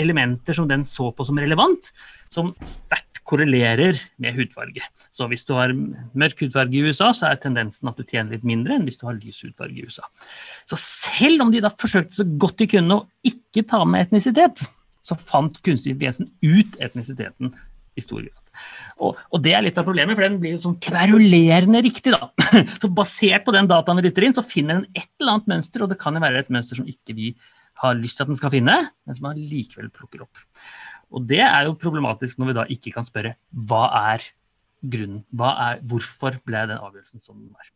elementer 0.00 0.56
som 0.56 0.68
den 0.68 0.84
så 0.88 1.10
på 1.14 1.26
som 1.26 1.38
relevant, 1.40 1.90
som 2.32 2.52
sterkt 2.62 3.09
korrelerer 3.30 3.98
med 4.22 4.36
hudfarge. 4.36 4.82
Så 5.14 5.28
hvis 5.30 5.46
du 5.46 5.54
har 5.56 5.72
mørk 5.72 6.42
hudfarge 6.42 6.74
i 6.76 6.82
USA, 6.82 7.12
så 7.16 7.30
er 7.30 7.40
tendensen 7.42 7.90
at 7.90 7.98
du 7.98 8.04
tjener 8.04 8.34
litt 8.34 8.46
mindre 8.46 8.76
enn 8.76 8.88
hvis 8.88 8.98
du 9.00 9.06
har 9.08 9.18
lys 9.18 9.40
hudfarge 9.46 9.78
i 9.78 9.86
USA. 9.86 10.06
Så 10.68 10.78
selv 10.80 11.46
om 11.46 11.54
de 11.54 11.62
da 11.62 11.72
forsøkte 11.72 12.18
så 12.18 12.26
godt 12.26 12.58
de 12.62 12.70
kunne 12.74 13.00
å 13.00 13.06
ikke 13.26 13.66
ta 13.70 13.84
med 13.86 14.08
etnisitet, 14.08 14.64
så 15.06 15.16
fant 15.16 15.56
kunstig 15.64 15.94
intelligensen 15.94 16.30
ut 16.44 16.78
etnisiteten 16.82 17.54
i 17.98 18.04
stor 18.04 18.22
grad. 18.24 18.36
Og, 19.00 19.16
og, 19.30 19.38
det 19.44 19.54
er 19.56 19.64
litt 19.64 19.78
av 19.80 19.86
problemet, 19.86 20.16
for 20.18 20.26
den 20.26 20.40
blir 20.42 20.58
sånn 20.60 20.76
kverulerende 20.82 21.80
riktig, 21.86 22.12
da. 22.12 22.28
Så 22.82 22.90
basert 22.92 23.46
på 23.46 23.54
den 23.56 23.70
dataen 23.70 23.96
vi 24.00 24.04
dytter 24.08 24.26
inn, 24.26 24.36
så 24.36 24.44
finner 24.44 24.80
den 24.80 24.98
et 24.98 25.08
eller 25.20 25.38
annet 25.38 25.50
mønster, 25.54 25.84
og 25.84 25.92
det 25.92 25.98
kan 26.02 26.16
jo 26.16 26.22
være 26.22 26.42
et 26.44 26.52
mønster 26.52 26.80
som 26.80 26.88
ikke 26.90 27.16
vi 27.16 27.32
har 27.80 27.96
lyst 27.96 28.18
til 28.18 28.26
at 28.26 28.32
den 28.32 28.38
skal 28.40 28.52
finne, 28.52 28.76
men 29.06 29.16
som 29.16 29.28
man 29.30 29.40
likevel 29.40 29.88
plukker 29.94 30.26
opp. 30.26 30.42
Og 31.10 31.26
det 31.30 31.42
er 31.42 31.66
jo 31.66 31.78
problematisk 31.78 32.38
når 32.38 32.50
vi 32.50 32.58
da 32.60 32.68
ikke 32.76 32.94
kan 32.94 33.06
spørre 33.06 33.34
hva 33.50 33.84
er 34.14 34.30
grunnen? 34.80 35.24
Hva 35.34 35.52
er, 35.66 35.84
hvorfor 35.84 36.38
ble 36.46 36.64
den 36.70 36.80
avgjørelsen 36.80 37.24
som 37.24 37.38
den 37.38 37.52
var? 37.52 37.68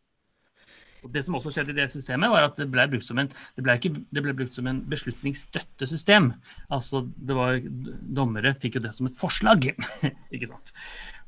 Og 1.05 1.11
det 1.13 1.21
som 1.21 1.35
også 1.37 1.51
skjedde 1.53 1.75
i 1.75 1.77
det 1.77 1.91
systemet, 1.93 2.31
var 2.33 2.47
at 2.47 2.57
det 2.57 2.65
ble 2.73 2.87
brukt 2.89 3.05
som 3.05 3.19
en, 3.21 3.27
det 3.29 3.63
ble 3.65 3.75
ikke, 3.77 3.91
det 4.09 4.23
ble 4.25 4.33
brukt 4.37 4.55
som 4.57 4.65
en 4.71 4.79
beslutningsstøttesystem. 4.89 6.31
Altså, 6.73 7.03
det 7.15 7.37
var, 7.37 7.59
Dommere 7.61 8.55
fikk 8.61 8.79
jo 8.79 8.85
det 8.87 8.95
som 8.95 9.09
et 9.09 9.19
forslag. 9.19 9.69
ikke 10.33 10.49
sant? 10.49 10.73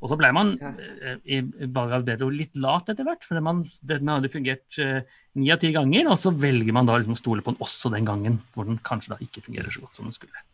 Og 0.02 0.12
så 0.12 0.18
ble 0.18 0.30
man 0.34 0.56
ja. 0.62 0.72
Eh, 0.78 1.22
i 1.38 1.40
valget 1.74 1.96
av 2.00 2.08
bedre 2.10 2.32
litt 2.34 2.58
lat 2.62 2.90
etter 2.90 3.06
hvert. 3.06 3.26
For 3.26 3.38
man, 3.44 3.64
den 3.90 4.14
hadde 4.14 4.34
fungert 4.34 4.82
eh, 4.82 5.06
ni 5.38 5.54
av 5.54 5.62
ti 5.62 5.70
ganger, 5.76 6.10
og 6.10 6.18
så 6.22 6.34
velger 6.34 6.74
man 6.74 6.90
da 6.90 6.98
liksom 6.98 7.18
å 7.18 7.22
stole 7.22 7.46
på 7.46 7.54
den 7.54 7.66
også 7.66 7.94
den 7.94 8.10
gangen 8.10 8.42
hvor 8.56 8.66
den 8.66 8.82
kanskje 8.86 9.14
da 9.14 9.22
ikke 9.22 9.46
fungerer 9.46 9.74
så 9.74 9.86
godt 9.86 10.02
som 10.02 10.10
den 10.10 10.18
skulle. 10.18 10.46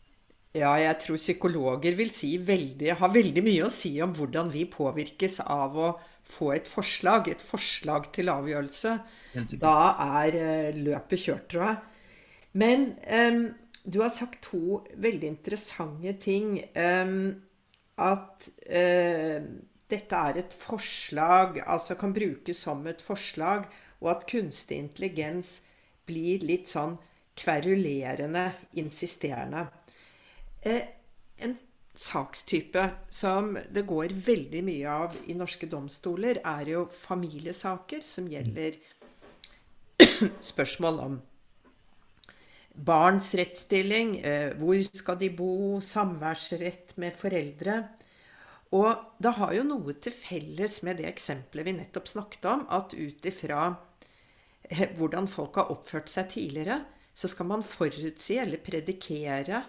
Ja, 0.53 0.75
jeg 0.77 0.97
tror 1.01 1.17
psykologer 1.17 1.95
vil 1.97 2.11
si 2.13 2.35
veldig, 2.37 2.91
har 2.99 3.13
veldig 3.13 3.41
mye 3.41 3.65
å 3.65 3.73
si 3.73 3.95
om 4.05 4.11
hvordan 4.13 4.51
vi 4.53 4.67
påvirkes 4.69 5.39
av 5.49 5.77
å 5.81 5.87
få 6.29 6.51
et 6.53 6.69
forslag, 6.69 7.31
et 7.31 7.41
forslag 7.41 8.11
til 8.13 8.29
avgjørelse. 8.29 8.93
Da 9.59 9.77
er 10.19 10.37
eh, 10.37 10.77
løpet 10.77 11.25
kjørt, 11.25 11.47
tror 11.49 11.65
jeg. 11.67 11.81
Men 12.61 12.85
um, 13.09 13.41
du 13.83 13.99
har 14.03 14.13
sagt 14.13 14.43
to 14.45 14.83
veldig 15.01 15.31
interessante 15.33 16.13
ting. 16.21 16.59
Um, 16.77 17.33
at 18.01 18.49
uh, 18.69 19.41
dette 19.89 20.19
er 20.29 20.39
et 20.41 20.53
forslag, 20.57 21.59
altså 21.65 21.97
kan 21.97 22.13
brukes 22.13 22.61
som 22.65 22.85
et 22.89 23.01
forslag, 23.01 23.65
og 24.01 24.09
at 24.15 24.27
kunstig 24.29 24.79
intelligens 24.81 25.59
blir 26.09 26.45
litt 26.45 26.69
sånn 26.69 26.95
kverulerende, 27.37 28.51
insisterende. 28.77 29.67
Eh, 30.63 30.81
en 31.37 31.57
sakstype 31.93 32.89
som 33.09 33.57
det 33.75 33.83
går 33.89 34.13
veldig 34.25 34.61
mye 34.63 34.93
av 35.05 35.17
i 35.27 35.35
norske 35.35 35.67
domstoler, 35.67 36.39
er 36.39 36.71
jo 36.71 36.85
familiesaker 37.03 38.05
som 38.07 38.29
gjelder 38.31 38.77
spørsmål 40.53 41.01
om 41.03 41.17
barns 42.73 43.33
rettsstilling, 43.35 44.15
eh, 44.23 44.55
hvor 44.57 44.79
skal 44.87 45.19
de 45.19 45.29
bo, 45.35 45.81
samværsrett 45.83 46.95
med 46.97 47.13
foreldre. 47.13 47.77
Og 48.73 48.89
det 49.19 49.35
har 49.37 49.53
jo 49.53 49.67
noe 49.67 49.99
til 50.01 50.15
felles 50.15 50.79
med 50.87 51.03
det 51.03 51.11
eksempelet 51.11 51.67
vi 51.67 51.75
nettopp 51.77 52.07
snakket 52.09 52.49
om, 52.55 52.65
at 52.71 52.95
ut 52.95 53.29
ifra 53.29 53.67
eh, 54.71 54.87
hvordan 54.95 55.27
folk 55.27 55.59
har 55.59 55.75
oppført 55.75 56.09
seg 56.09 56.31
tidligere, 56.31 56.85
så 57.13 57.27
skal 57.27 57.51
man 57.51 57.67
forutsi 57.67 58.39
eller 58.41 58.63
predikere 58.63 59.65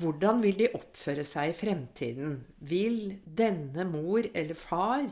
hvordan 0.00 0.42
vil 0.44 0.58
de 0.60 0.68
oppføre 0.76 1.24
seg 1.26 1.52
i 1.52 1.56
fremtiden? 1.56 2.38
Vil 2.68 3.16
denne 3.24 3.86
mor 3.88 4.26
eller 4.32 4.58
far 4.58 5.06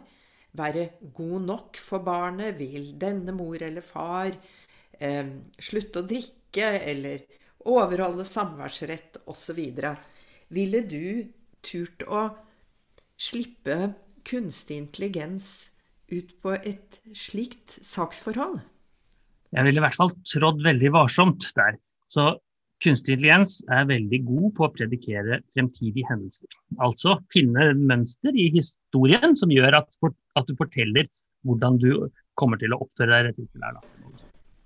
være 0.55 0.89
god 1.17 1.47
nok 1.49 1.81
for 1.81 2.05
barnet? 2.05 2.59
Vil 2.59 2.93
denne 3.01 3.35
mor 3.37 3.63
eller 3.63 3.85
far 3.85 4.33
eh, 4.99 5.33
slutte 5.59 6.03
å 6.03 6.09
drikke 6.09 6.71
eller 6.81 7.25
overholde 7.65 8.27
samværsrett 8.29 9.23
osv.? 9.31 9.63
Ville 10.55 10.85
du 10.87 11.33
turt 11.65 12.05
å 12.05 12.29
slippe 13.17 13.95
kunstig 14.25 14.79
intelligens 14.83 15.71
ut 16.13 16.37
på 16.45 16.57
et 16.61 17.01
slikt 17.17 17.79
saksforhold? 17.85 18.61
Jeg 19.55 19.67
ville 19.67 19.81
i 19.81 19.85
hvert 19.85 19.97
fall 19.97 20.13
trådd 20.27 20.63
veldig 20.65 20.91
varsomt 20.95 21.47
der. 21.57 21.79
Så 22.11 22.35
Kunstig 22.85 23.15
intelligens 23.15 23.59
er 23.73 23.87
veldig 23.89 24.19
god 24.27 24.49
på 24.59 24.67
å 24.67 24.73
predikere 24.75 25.39
fremtidige 25.55 26.09
hendelser. 26.11 26.51
Altså 26.85 27.17
finne 27.33 27.71
mønster 27.81 28.37
i 28.37 28.51
historien 28.53 29.33
som 29.39 29.53
gjør 29.53 29.79
at, 29.81 29.89
for, 30.03 30.13
at 30.37 30.51
du 30.51 30.53
forteller 30.59 31.09
hvordan 31.49 31.79
du 31.81 32.11
kommer 32.39 32.61
til 32.61 32.75
å 32.75 32.83
oppføre 32.85 33.23
deg 33.25 33.39
tilfellet. 33.39 33.89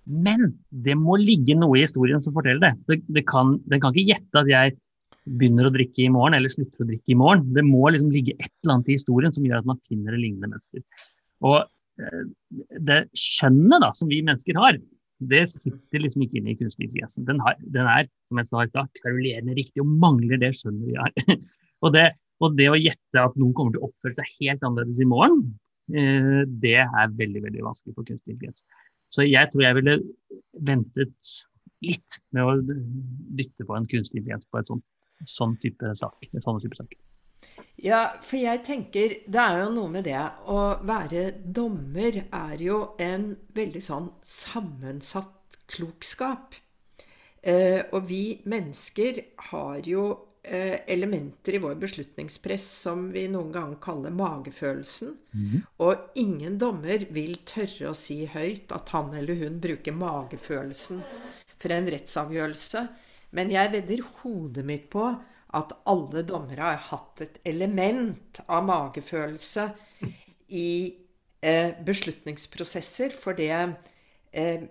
Men 0.08 0.50
det 0.72 0.96
må 0.98 1.18
ligge 1.20 1.54
noe 1.58 1.78
i 1.78 1.84
historien 1.84 2.22
som 2.24 2.34
forteller 2.34 2.64
det. 2.64 2.74
det, 2.88 2.98
det 3.20 3.24
kan, 3.28 3.58
den 3.68 3.82
kan 3.82 3.94
ikke 3.94 4.16
gjette 4.16 4.42
at 4.42 4.50
jeg 4.50 4.74
begynner 5.28 5.68
å 5.68 5.74
drikke 5.74 6.06
i 6.06 6.10
morgen 6.12 6.38
eller 6.38 6.52
slutter 6.52 6.82
å 6.84 6.88
drikke 6.88 7.12
i 7.12 7.18
morgen. 7.18 7.46
Det 7.54 7.64
må 7.66 7.84
liksom 7.92 8.10
ligge 8.14 8.34
et 8.38 8.50
eller 8.64 8.78
annet 8.78 8.90
i 8.90 8.98
historien 8.98 9.34
som 9.34 9.46
gjør 9.46 9.60
at 9.60 9.68
man 9.68 9.82
finner 9.86 10.16
et 10.16 10.22
lignende 10.24 10.54
mønster. 10.54 10.82
Og 11.46 11.58
eh, 12.00 12.22
det 12.88 13.02
skjønnet 13.14 13.84
da, 13.84 13.92
som 13.94 14.10
vi 14.10 14.22
mennesker 14.24 14.58
har, 14.58 14.80
det 15.18 15.44
sitter 15.50 16.02
liksom 16.04 16.22
ikke 16.24 16.38
inne 16.38 16.52
i 16.52 16.58
kunstig 16.58 16.86
intelligens. 16.86 17.16
Den, 17.26 17.40
den, 17.74 17.88
er 17.90 18.06
som 18.28 18.40
jeg 18.40 18.48
sa 18.50 18.62
i 18.62 18.70
stad, 18.70 18.90
kverulerende 19.00 19.56
riktig 19.58 19.82
og 19.82 19.90
mangler 20.04 20.38
det 20.40 20.52
skjønnet 20.56 20.90
vi 20.90 20.98
har. 20.98 21.14
og, 21.84 21.90
det, 21.96 22.04
og, 22.42 22.54
det, 22.58 22.68
å 22.70 22.78
gjette 22.78 23.24
at 23.24 23.38
noen 23.40 23.54
kommer 23.56 23.74
til 23.74 23.82
å 23.82 23.90
oppføre 23.90 24.18
seg 24.20 24.30
helt 24.38 24.62
annerledes 24.62 25.02
i 25.02 25.08
morgen, 25.10 25.42
eh, 25.90 26.44
det 26.62 26.78
er 26.84 27.16
veldig 27.18 27.44
veldig 27.48 27.66
vanskelig 27.66 27.96
for 27.96 28.06
kunstig 28.06 28.36
intelligens. 28.36 28.66
Så 29.14 29.26
jeg 29.26 29.50
tror 29.50 29.64
jeg 29.64 29.78
ville 29.80 29.98
ventet 30.68 31.34
litt 31.86 32.20
med 32.34 32.44
å 32.44 32.78
dytte 33.38 33.66
på 33.66 33.76
en 33.76 33.90
kunstig 33.90 34.20
intelligens 34.20 34.46
på 34.50 34.60
et 34.60 34.70
sånt, 34.70 34.86
sånn 35.26 35.58
type 35.62 35.94
sak. 35.98 36.30
Sånn 36.38 36.62
type 36.62 36.78
sak. 36.78 36.94
Ja, 37.78 38.18
for 38.26 38.40
jeg 38.40 38.64
tenker 38.66 39.12
Det 39.30 39.42
er 39.42 39.60
jo 39.62 39.68
noe 39.74 39.90
med 39.92 40.08
det. 40.08 40.18
Å 40.50 40.78
være 40.86 41.30
dommer 41.38 42.22
er 42.24 42.62
jo 42.62 42.80
en 43.02 43.30
veldig 43.54 43.82
sånn 43.82 44.08
sammensatt 44.24 45.58
klokskap. 45.70 46.56
Eh, 47.42 47.84
og 47.94 48.08
vi 48.08 48.40
mennesker 48.50 49.20
har 49.52 49.86
jo 49.86 50.08
eh, 50.42 50.80
elementer 50.90 51.54
i 51.54 51.62
vår 51.62 51.78
beslutningspress 51.84 52.66
som 52.82 53.08
vi 53.14 53.28
noen 53.30 53.52
ganger 53.54 53.78
kaller 53.84 54.16
magefølelsen. 54.16 55.14
Mm. 55.32 55.62
Og 55.84 56.18
ingen 56.18 56.58
dommer 56.58 57.06
vil 57.14 57.38
tørre 57.46 57.92
å 57.92 57.96
si 57.96 58.24
høyt 58.26 58.74
at 58.74 58.90
han 58.96 59.14
eller 59.14 59.38
hun 59.38 59.60
bruker 59.62 59.94
magefølelsen 59.94 61.04
for 61.58 61.74
en 61.74 61.90
rettsavgjørelse. 61.94 62.86
Men 63.38 63.52
jeg 63.52 63.74
vedder 63.76 64.06
hodet 64.22 64.64
mitt 64.66 64.88
på 64.90 65.12
at 65.56 65.72
alle 65.88 66.24
dommere 66.28 66.72
har 66.72 66.82
hatt 66.90 67.22
et 67.24 67.38
element 67.48 68.40
av 68.46 68.66
magefølelse 68.68 69.68
i 70.52 70.72
eh, 71.40 71.70
beslutningsprosesser. 71.84 73.14
For 73.16 73.38
det 73.38 73.52
eh, 74.32 74.66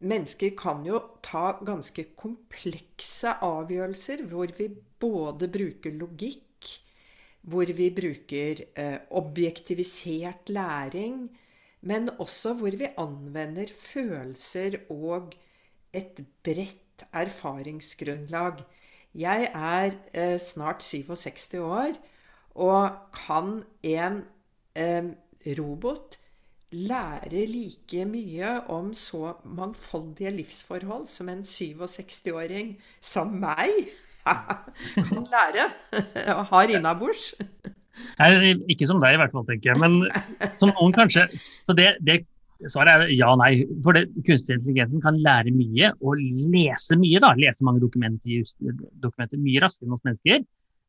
Mennesker 0.00 0.54
kan 0.56 0.80
jo 0.86 0.96
ta 1.20 1.58
ganske 1.60 2.06
komplekse 2.16 3.34
avgjørelser 3.44 4.22
hvor 4.30 4.48
vi 4.56 4.70
både 5.00 5.50
bruker 5.52 5.92
logikk, 5.92 6.70
hvor 7.44 7.68
vi 7.76 7.90
bruker 7.92 8.62
eh, 8.80 8.96
objektivisert 9.20 10.48
læring, 10.48 11.26
men 11.84 12.08
også 12.16 12.54
hvor 12.56 12.72
vi 12.80 12.88
anvender 13.00 13.68
følelser 13.76 14.78
og 14.88 15.36
et 15.92 16.24
bredt 16.44 17.04
erfaringsgrunnlag. 17.12 18.64
Jeg 19.14 19.48
er 19.54 19.90
eh, 20.14 20.38
snart 20.40 20.82
67 20.82 21.54
år, 21.58 21.96
og 22.54 22.90
kan 23.14 23.62
en 23.82 24.22
eh, 24.76 25.10
robot 25.58 26.18
lære 26.70 27.46
like 27.50 28.04
mye 28.06 28.52
om 28.70 28.92
så 28.94 29.34
mangfoldige 29.44 30.30
livsforhold 30.30 31.06
som 31.10 31.28
en 31.28 31.42
67-åring 31.42 32.76
som 33.02 33.32
meg 33.42 33.90
kan 34.94 35.26
lære 35.26 35.66
og 36.36 36.44
har 36.52 36.70
innabords? 36.70 37.34
Ikke 38.70 38.86
som 38.86 39.00
deg, 39.02 39.16
i 39.16 39.20
hvert 39.20 39.32
fall, 39.34 39.46
tenker 39.48 39.72
jeg. 39.72 39.80
Men 39.80 40.54
som 40.60 40.70
noen 40.70 40.94
kanskje. 40.94 41.26
Så 41.66 41.74
det, 41.76 41.96
det 42.06 42.22
Svaret 42.68 43.06
er 43.06 43.12
ja 43.14 43.30
og 43.32 43.40
nei. 43.40 43.64
For 43.84 43.96
det, 43.96 44.06
kunstig 44.26 44.58
intelligensen 44.58 45.02
kan 45.04 45.18
lære 45.24 45.52
mye 45.54 45.92
og 46.00 46.20
lese 46.20 46.98
mye. 47.00 47.20
da, 47.22 47.32
Lese 47.38 47.64
mange 47.66 47.82
dokumenter, 47.82 48.44
dokumenter 49.00 49.40
mye 49.40 49.62
raskere 49.64 49.88
enn 49.88 49.96
hos 49.96 50.06
mennesker. 50.06 50.44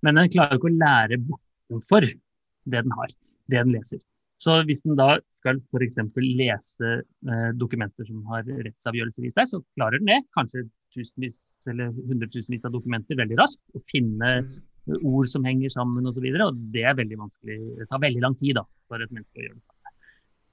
Men 0.06 0.18
den 0.18 0.32
klarer 0.34 0.58
ikke 0.58 0.72
å 0.72 0.78
lære 0.82 1.20
bortenfor 1.24 2.08
det 2.10 2.82
den 2.86 2.96
har, 2.98 3.14
det 3.52 3.62
den 3.62 3.76
leser. 3.76 4.02
Så 4.42 4.56
hvis 4.66 4.82
den 4.82 4.98
da 4.98 5.20
skal 5.38 5.60
f.eks. 5.70 6.00
lese 6.18 6.92
eh, 6.98 7.50
dokumenter 7.62 8.08
som 8.08 8.24
har 8.32 8.48
rettsavgjørelser 8.48 9.28
i 9.28 9.34
seg, 9.36 9.50
så 9.52 9.62
klarer 9.78 10.02
den 10.02 10.10
det. 10.10 10.20
Kanskje 10.38 10.66
tusenvis 10.96 11.38
eller 11.70 11.94
hundretusenvis 11.94 12.66
av 12.66 12.74
dokumenter 12.74 13.20
veldig 13.20 13.38
raskt. 13.38 13.62
Og 13.78 13.86
finne 13.92 14.32
mm. 14.42 14.50
ord 14.98 15.30
som 15.30 15.46
henger 15.46 15.74
sammen 15.74 16.10
osv. 16.10 16.26
Og, 16.26 16.40
så 16.42 16.50
og 16.50 16.66
det 16.74 16.88
er 16.90 16.98
veldig 16.98 17.22
vanskelig. 17.22 17.60
Det 17.84 17.88
tar 17.92 18.02
veldig 18.02 18.26
lang 18.26 18.40
tid 18.42 18.58
da, 18.58 18.66
for 18.90 19.06
et 19.06 19.14
menneske 19.14 19.38
å 19.38 19.46
gjøre 19.46 19.60
det. 19.60 19.81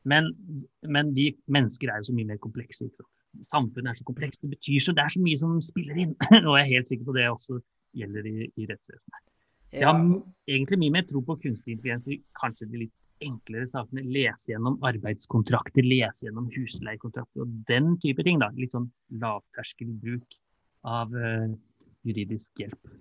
Men, 0.08 0.30
men, 0.86 1.14
vi 1.16 1.30
mennesker 1.50 1.92
er 1.92 2.02
jo 2.02 2.10
så 2.10 2.16
mye 2.16 2.30
mer 2.32 2.40
komplekse. 2.42 2.88
Samfunnet 3.46 3.92
er 3.92 3.98
så 3.98 4.06
komplekst. 4.08 4.42
Det 4.42 4.52
betyr 4.56 4.84
så, 4.84 4.94
det 4.96 5.04
er 5.04 5.14
så 5.14 5.22
mye 5.24 5.40
som 5.40 5.58
spiller 5.64 5.98
inn. 6.04 6.14
og 6.48 6.54
jeg 6.56 6.62
er 6.62 6.72
helt 6.74 6.92
sikker 6.92 7.08
på 7.08 7.16
det 7.16 7.26
også 7.30 7.58
gjelder 7.98 8.30
i, 8.30 8.36
i 8.48 8.68
rettsvesenet. 8.70 9.24
Så 9.68 9.82
jeg 9.82 9.88
har 9.88 10.00
egentlig 10.48 10.78
mye 10.80 10.94
mer 10.96 11.04
tro 11.08 11.20
på 11.24 11.36
kunstig 11.42 11.74
intelligens 11.74 12.06
i 12.08 12.22
kanskje 12.40 12.70
de 12.70 12.86
litt 12.86 12.94
enklere 13.24 13.68
sakene. 13.68 14.04
Lese 14.06 14.52
gjennom 14.54 14.78
arbeidskontrakter, 14.86 15.84
lese 15.84 16.28
gjennom 16.28 16.48
husleiekontrakter 16.54 17.44
og 17.44 17.58
den 17.68 17.96
type 18.02 18.24
ting. 18.24 18.40
da, 18.42 18.48
Litt 18.56 18.76
sånn 18.76 18.88
lavterskelbruk 19.20 20.38
av 20.88 21.12
uh, 21.12 21.50
juridisk 22.06 22.62
hjelp. 22.62 22.94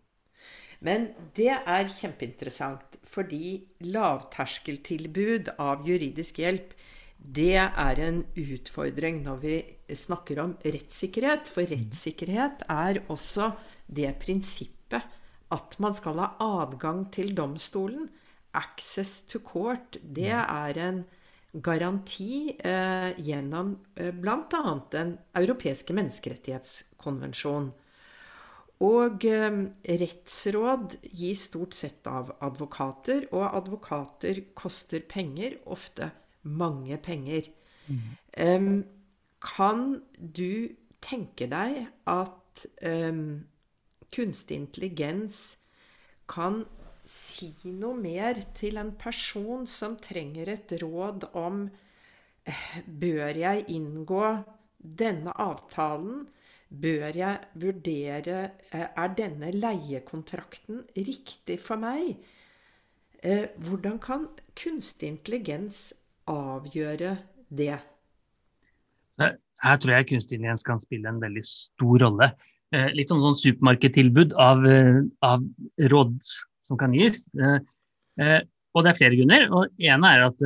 Men 0.86 1.08
det 1.38 1.54
er 1.56 1.90
kjempeinteressant, 1.90 3.00
fordi 3.08 3.64
lavterskeltilbud 3.88 5.56
av 5.58 5.88
juridisk 5.88 6.44
hjelp 6.44 6.76
det 7.18 7.58
er 7.58 8.00
en 8.06 8.22
utfordring 8.38 9.24
når 9.26 9.40
vi 9.42 9.56
snakker 9.98 10.40
om 10.44 10.56
rettssikkerhet. 10.64 11.50
For 11.52 11.68
rettssikkerhet 11.68 12.66
er 12.72 13.02
også 13.12 13.52
det 13.88 14.14
prinsippet 14.22 15.04
at 15.54 15.78
man 15.80 15.96
skal 15.96 16.20
ha 16.22 16.32
adgang 16.44 17.06
til 17.14 17.34
domstolen. 17.36 18.10
Access 18.58 19.22
to 19.30 19.42
court. 19.44 20.00
Det 20.02 20.32
er 20.34 20.80
en 20.82 21.04
garanti 21.64 22.54
eh, 22.58 23.12
gjennom 23.24 23.76
eh, 23.96 24.14
bl.a. 24.14 24.64
Den 24.92 25.18
europeiske 25.38 25.96
menneskerettighetskonvensjon. 25.98 27.72
Og 28.88 29.26
eh, 29.26 29.60
rettsråd 30.04 30.98
gis 31.18 31.48
stort 31.50 31.78
sett 31.78 32.08
av 32.10 32.36
advokater, 32.46 33.28
og 33.34 33.48
advokater 33.50 34.44
koster 34.58 35.06
penger, 35.10 35.58
ofte 35.66 36.12
mange 36.48 36.98
penger. 37.04 37.50
Mm. 37.88 38.82
kan 39.40 39.84
du 40.20 40.76
tenke 41.02 41.48
deg 41.48 41.86
at 42.10 42.66
um, 42.84 43.46
kunstig 44.12 44.58
intelligens 44.58 45.58
kan 46.28 46.66
si 47.08 47.54
noe 47.64 47.96
mer 47.96 48.40
til 48.58 48.80
en 48.82 48.92
person 49.00 49.68
som 49.72 49.96
trenger 50.00 50.52
et 50.52 50.74
råd 50.82 51.30
om 51.40 51.68
eh, 52.44 52.66
Bør 52.86 53.40
jeg 53.40 53.68
inngå 53.72 54.24
denne 54.78 55.36
avtalen? 55.40 56.26
Bør 56.68 57.16
jeg 57.16 57.62
vurdere 57.64 58.40
eh, 58.76 58.90
Er 58.90 59.14
denne 59.16 59.54
leiekontrakten 59.56 60.84
riktig 60.98 61.62
for 61.64 61.80
meg? 61.80 62.18
Eh, 63.24 63.48
hvordan 63.64 64.02
kan 64.04 64.28
kunstig 64.60 65.14
intelligens 65.16 65.94
avgjøre 66.32 67.16
det? 67.50 67.78
Her 69.18 69.80
tror 69.82 69.96
jeg 69.96 70.10
kunstig 70.12 70.38
intelligens 70.38 70.66
kan 70.68 70.82
spille 70.82 71.10
en 71.10 71.22
veldig 71.24 71.44
stor 71.48 72.04
rolle. 72.04 72.32
Eh, 72.76 72.92
litt 72.94 73.10
som 73.10 73.24
sånn 73.24 73.38
supermarkedtilbud 73.40 74.36
av, 74.38 74.66
av 75.26 75.46
råd 75.94 76.18
som 76.68 76.80
kan 76.80 76.94
gis. 76.94 77.26
Og 77.34 78.84
det 78.84 78.92
er 78.92 79.00
flere 79.00 79.18
grunner. 79.18 79.48
og 79.50 79.72
ene 79.82 80.12
er 80.14 80.28
at 80.28 80.44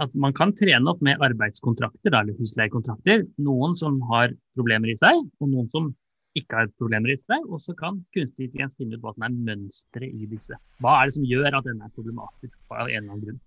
at 0.00 0.12
man 0.16 0.34
kan 0.36 0.52
trene 0.56 0.88
opp 0.90 1.02
med 1.04 1.20
arbeidskontrakter 1.22 2.14
eller 2.14 2.36
husleiekontrakter. 2.38 3.26
Noen 3.42 3.76
som 3.78 3.98
har 4.10 4.32
problemer 4.56 4.92
i 4.92 4.98
seg, 5.00 5.26
og 5.40 5.50
noen 5.52 5.68
som 5.72 5.90
ikke 6.38 6.60
har 6.60 6.72
problemer 6.80 7.12
i 7.12 7.18
seg. 7.18 7.46
Og 7.48 7.62
så 7.62 7.74
kan 7.78 8.00
kunstig 8.16 8.48
intelligens 8.48 8.76
finne 8.78 8.98
ut 8.98 9.04
hva 9.04 9.14
som 9.16 9.26
er 9.26 9.38
mønsteret 9.50 10.10
i 10.10 10.28
disse. 10.30 10.58
Hva 10.82 10.98
er 10.98 11.10
det 11.10 11.16
som 11.18 11.28
gjør 11.28 11.58
at 11.58 11.68
denne 11.68 11.88
er 11.88 11.96
problematisk 11.96 12.58
av 12.70 12.86
en 12.86 12.90
eller 12.90 13.14
annen 13.14 13.24
grunn. 13.26 13.40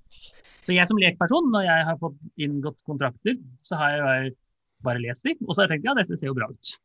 Så 0.63 0.75
jeg 0.75 0.89
som 0.89 0.99
lekperson, 1.01 1.51
når 1.51 1.67
jeg 1.67 1.87
har 1.89 1.99
fått 1.99 2.19
inngått 2.39 2.79
kontrakter, 2.87 3.39
så 3.63 3.79
har 3.79 3.95
jeg 3.97 4.35
bare 4.83 5.01
lest 5.03 5.27
dem, 5.27 5.39
og 5.47 5.53
så 5.55 5.63
har 5.63 5.69
jeg 5.69 5.77
tenkt 5.77 5.89
ja, 5.89 5.95
dette 5.99 6.19
ser 6.19 6.31
jo 6.31 6.37
bra 6.37 6.47
ut. 6.51 6.75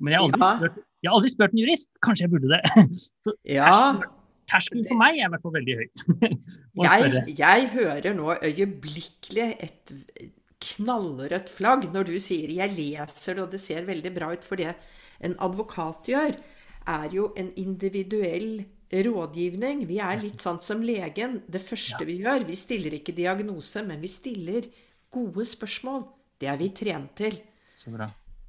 Men 0.00 0.14
jeg 0.14 0.20
har 0.20 0.28
aldri, 0.28 0.40
ja. 0.40 0.54
spurt, 0.56 0.78
jeg 1.02 1.10
har 1.10 1.18
aldri 1.18 1.32
spurt 1.34 1.52
en 1.52 1.60
jurist. 1.60 1.90
Kanskje 2.04 2.24
jeg 2.24 2.32
burde 2.32 2.54
det. 2.54 2.86
Så 3.24 3.36
ja 3.48 3.74
terskelen 4.48 4.86
for 4.88 5.00
meg 5.00 5.18
er 5.18 5.28
i 5.28 5.32
hvert 5.32 5.44
fall 5.44 5.54
veldig 5.58 5.76
høy. 5.78 5.88
jeg, 6.86 7.22
jeg, 7.36 7.66
hører 7.74 8.16
nå 8.16 8.36
øyeblikkelig 8.48 9.48
et 9.66 9.92
knallrødt 10.68 11.52
flagg 11.54 11.86
når 11.94 12.08
du 12.08 12.16
sier 12.22 12.50
'jeg 12.50 12.74
leser 12.74 13.36
det, 13.36 13.42
og 13.44 13.52
det 13.52 13.60
ser 13.62 13.86
veldig 13.86 14.14
bra 14.14 14.32
ut'. 14.34 14.46
For 14.46 14.58
det 14.58 14.74
en 15.24 15.36
advokat 15.44 16.10
gjør, 16.10 16.36
er 16.88 17.08
jo 17.12 17.32
en 17.36 17.50
individuell 17.60 18.62
rådgivning. 18.88 19.82
Vi 19.88 19.98
er 20.00 20.22
litt 20.22 20.44
sånn 20.44 20.60
som 20.64 20.84
legen. 20.84 21.42
Det 21.48 21.60
første 21.60 22.06
vi 22.08 22.20
gjør, 22.22 22.46
vi 22.48 22.56
stiller 22.56 22.96
ikke 22.96 23.16
diagnose, 23.16 23.82
men 23.84 24.00
vi 24.00 24.10
stiller 24.12 24.68
gode 25.12 25.44
spørsmål. 25.48 26.06
Det 26.38 26.48
er 26.48 26.56
vi 26.60 26.70
trent 26.76 27.12
til. 27.18 27.36
Så 27.78 27.92
bra. 27.92 28.08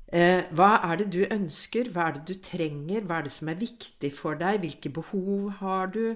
Eh, 0.09 0.47
hva 0.57 0.79
er 0.87 1.03
det 1.03 1.09
du 1.13 1.19
ønsker? 1.21 1.91
Hva 1.93 2.07
er 2.09 2.17
det 2.17 2.25
du 2.31 2.39
trenger? 2.41 3.03
Hva 3.05 3.19
er 3.19 3.27
det 3.27 3.33
som 3.35 3.51
er 3.51 3.59
viktig 3.59 4.09
for 4.15 4.39
deg? 4.39 4.63
Hvilke 4.63 4.91
behov 4.93 5.51
har 5.59 5.91
du? 5.93 6.15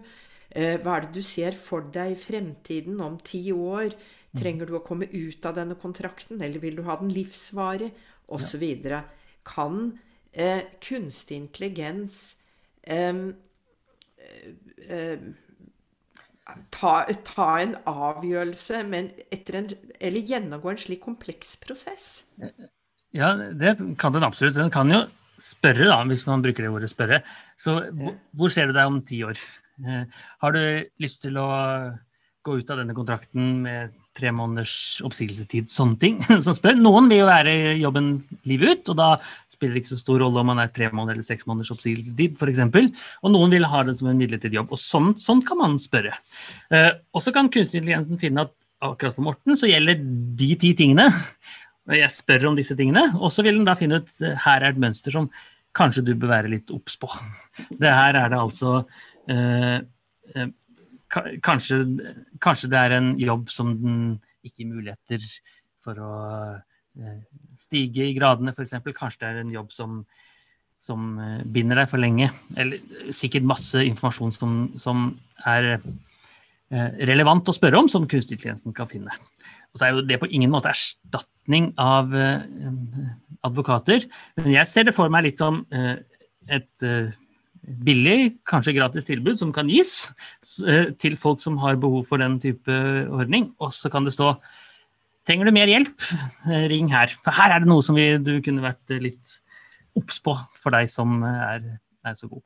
Eh, 0.50 0.80
hva 0.82 0.98
er 0.98 1.06
det 1.06 1.20
du 1.20 1.22
ser 1.26 1.58
for 1.58 1.86
deg 1.94 2.16
i 2.16 2.20
fremtiden 2.20 3.02
om 3.04 3.20
ti 3.22 3.52
år? 3.54 3.94
Trenger 4.34 4.70
du 4.70 4.80
å 4.80 4.86
komme 4.86 5.06
ut 5.12 5.46
av 5.46 5.60
denne 5.60 5.78
kontrakten, 5.78 6.42
eller 6.42 6.62
vil 6.62 6.80
du 6.80 6.84
ha 6.88 6.98
den 6.98 7.14
livsvarig? 7.14 7.92
Osv. 8.34 8.64
Kan 9.46 10.00
eh, 10.34 10.66
kunstig 10.84 11.38
intelligens 11.38 12.36
eh, 12.84 13.16
ta, 16.74 16.94
ta, 17.26 17.50
en 17.62 17.76
avgjørelse 17.90 18.84
en, 18.84 19.12
eller 19.32 20.32
gjennomgå 20.34 20.74
en 20.74 20.82
slik 20.86 21.04
kompleks 21.06 21.56
prosess? 21.64 22.08
Ja, 23.14 23.34
det 23.38 23.78
kan 24.02 24.16
den 24.16 24.26
absolutt. 24.26 24.58
Den 24.58 24.74
kan 24.74 24.92
jo 24.92 25.04
spørre, 25.44 25.90
da, 25.90 26.00
hvis 26.10 26.26
man 26.28 26.44
bruker 26.44 26.66
det 26.66 26.72
ordet 26.72 26.92
spørre. 26.92 27.22
Så 27.60 27.80
hvor 28.38 28.54
ser 28.54 28.70
du 28.70 28.76
deg 28.76 28.90
om 28.90 29.02
ti 29.06 29.24
år? 29.26 29.40
Eh, 29.84 30.06
har 30.44 30.56
du 30.56 30.64
lyst 31.02 31.24
til 31.26 31.38
å 31.42 31.50
gå 32.44 32.58
ut 32.60 32.72
av 32.74 32.82
denne 32.82 32.96
kontrakten 32.96 33.62
med 33.64 33.94
tre 34.18 34.32
måneders 34.36 35.02
oppsigelsestid? 35.06 35.72
Sånne 35.72 36.00
ting 36.02 36.20
som 36.46 36.56
spør. 36.58 36.78
Noen 36.80 37.10
vil 37.12 37.24
jo 37.24 37.30
være 37.30 37.56
jobben 37.82 38.14
livet 38.50 38.84
ut, 38.84 38.94
og 38.94 39.00
da 39.02 39.10
spiller 39.64 39.80
ikke 39.80 39.94
så 39.94 40.00
stor 40.02 40.20
rolle 40.20 40.44
om 40.44 40.52
man 40.52 40.60
er 40.60 40.72
tre 40.76 40.90
måneder 40.92 41.16
eller 41.16 41.28
seks 41.28 41.48
måneders 41.48 41.72
oppsigelsestid, 41.74 42.36
f.eks. 42.36 43.08
Og 43.24 43.32
noen 43.32 43.56
vil 43.56 43.68
ha 43.72 43.84
det 43.88 43.96
som 44.00 44.12
en 44.12 44.20
midlertidig 44.20 44.60
jobb. 44.60 44.76
Og 44.76 44.82
sånn, 44.82 45.14
sånn 45.22 45.44
kan 45.48 45.62
man 45.62 45.80
spørre. 45.82 46.18
Eh, 46.74 46.92
og 47.16 47.24
så 47.24 47.34
kan 47.36 47.52
kunstig 47.54 47.80
intelligensen 47.82 48.20
finne 48.22 48.46
at 48.48 48.54
akkurat 48.84 49.16
for 49.16 49.24
Morten 49.30 49.56
så 49.56 49.70
gjelder 49.72 50.02
de 50.04 50.50
ti 50.60 50.74
tingene 50.76 51.08
jeg 51.92 52.12
spør 52.16 52.50
om 52.52 52.58
disse 52.58 52.76
tingene, 52.80 53.10
og 53.20 53.32
så 53.34 53.44
vil 53.44 53.58
den 53.60 53.68
da 53.68 53.76
finne 53.76 54.00
ut 54.02 54.12
eh, 54.24 54.36
her 54.46 54.64
er 54.64 54.72
et 54.72 54.82
mønster 54.82 55.16
som 55.16 55.30
kanskje 55.76 56.06
du 56.08 56.14
bør 56.16 56.36
være 56.36 56.52
litt 56.54 56.72
obs 56.74 56.96
på. 57.02 57.10
Det 57.82 57.92
her 57.92 58.16
er 58.20 58.30
det 58.32 58.40
altså 58.40 58.76
eh, 59.32 59.80
eh, 60.34 60.52
kanskje, 61.44 61.82
kanskje, 62.44 62.70
det 62.72 62.80
er 62.80 62.98
en 62.98 63.10
jobb 63.20 63.50
som 63.52 63.74
den 63.82 63.98
ikke 64.46 64.64
gir 64.64 64.72
muligheter 64.72 65.28
for 65.84 66.00
å 66.00 66.14
stige 67.60 68.08
i 68.08 68.16
gradene, 68.18 68.54
f.eks. 68.54 68.76
Kanskje 68.94 69.24
det 69.24 69.30
er 69.30 69.42
en 69.42 69.54
jobb 69.54 69.72
som, 69.74 70.02
som 70.84 71.14
eh, 71.22 71.42
binder 71.56 71.82
deg 71.82 71.92
for 71.92 72.02
lenge. 72.02 72.30
Eller 72.60 73.14
sikkert 73.16 73.48
masse 73.50 73.82
informasjon 73.88 74.36
som, 74.36 74.58
som 74.82 75.08
er 75.50 75.74
eh, 75.76 76.92
relevant 77.10 77.50
å 77.50 77.56
spørre 77.56 77.82
om, 77.82 77.90
som 77.92 78.08
kunstig 78.10 78.42
kan 78.44 78.92
finne. 78.92 79.18
Og 79.74 79.80
så 79.80 79.88
er 79.88 79.96
jo 79.96 80.06
det 80.06 80.20
på 80.22 80.30
ingen 80.30 80.54
måte 80.54 80.70
erstatning 80.70 81.72
av 81.82 82.14
advokater. 83.44 84.06
Men 84.38 84.52
jeg 84.54 84.70
ser 84.70 84.86
det 84.86 84.94
for 84.94 85.10
meg 85.10 85.26
litt 85.26 85.42
som 85.42 85.64
et 85.74 86.86
billig, 87.64 88.36
kanskje 88.46 88.76
gratis 88.78 89.08
tilbud 89.08 89.40
som 89.42 89.54
kan 89.56 89.72
gis 89.72 90.12
til 91.02 91.18
folk 91.18 91.42
som 91.42 91.58
har 91.64 91.80
behov 91.82 92.06
for 92.10 92.22
den 92.22 92.38
type 92.44 92.76
ordning. 93.10 93.50
Og 93.58 93.74
så 93.74 93.90
kan 93.90 94.06
det 94.06 94.14
stå 94.14 94.36
Trenger 95.28 95.48
du 95.48 95.56
mer 95.56 95.72
hjelp, 95.72 96.08
ring 96.74 96.90
her. 96.92 97.14
For 97.24 97.36
her 97.36 97.56
er 97.56 97.64
det 97.64 97.70
noe 97.72 97.86
som 97.86 97.96
vi, 97.98 98.10
du 98.20 98.36
kunne 98.44 98.66
vært 98.66 98.98
litt 99.04 99.38
obs 100.00 100.18
på 100.24 100.34
for 100.60 100.74
deg 100.74 100.90
som 100.92 101.22
er, 101.28 101.70
er 102.04 102.18
så 102.18 102.28
god. 102.28 102.44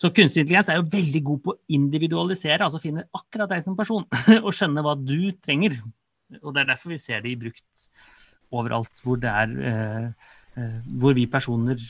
Så 0.00 0.10
kunstig 0.14 0.42
intelligens 0.42 0.68
er 0.72 0.80
jo 0.80 0.90
veldig 0.92 1.20
god 1.24 1.42
på 1.42 1.52
å 1.54 1.58
individualisere, 1.76 2.64
altså 2.64 2.80
finne 2.82 3.04
akkurat 3.14 3.50
deg 3.52 3.64
som 3.64 3.78
person, 3.78 4.06
og 4.44 4.54
skjønne 4.54 4.82
hva 4.84 4.96
du 4.98 5.32
trenger 5.44 5.78
og 6.40 6.54
det 6.54 6.62
er 6.62 6.70
derfor 6.72 6.94
vi 6.94 7.00
ser 7.00 7.20
de 7.24 7.34
brukt 7.36 7.88
overalt 8.52 9.04
hvor 9.04 9.20
det 9.20 9.30
er 9.30 9.52
eh, 9.70 10.06
eh, 10.60 10.78
hvor 11.00 11.16
vi 11.16 11.26
personer 11.30 11.80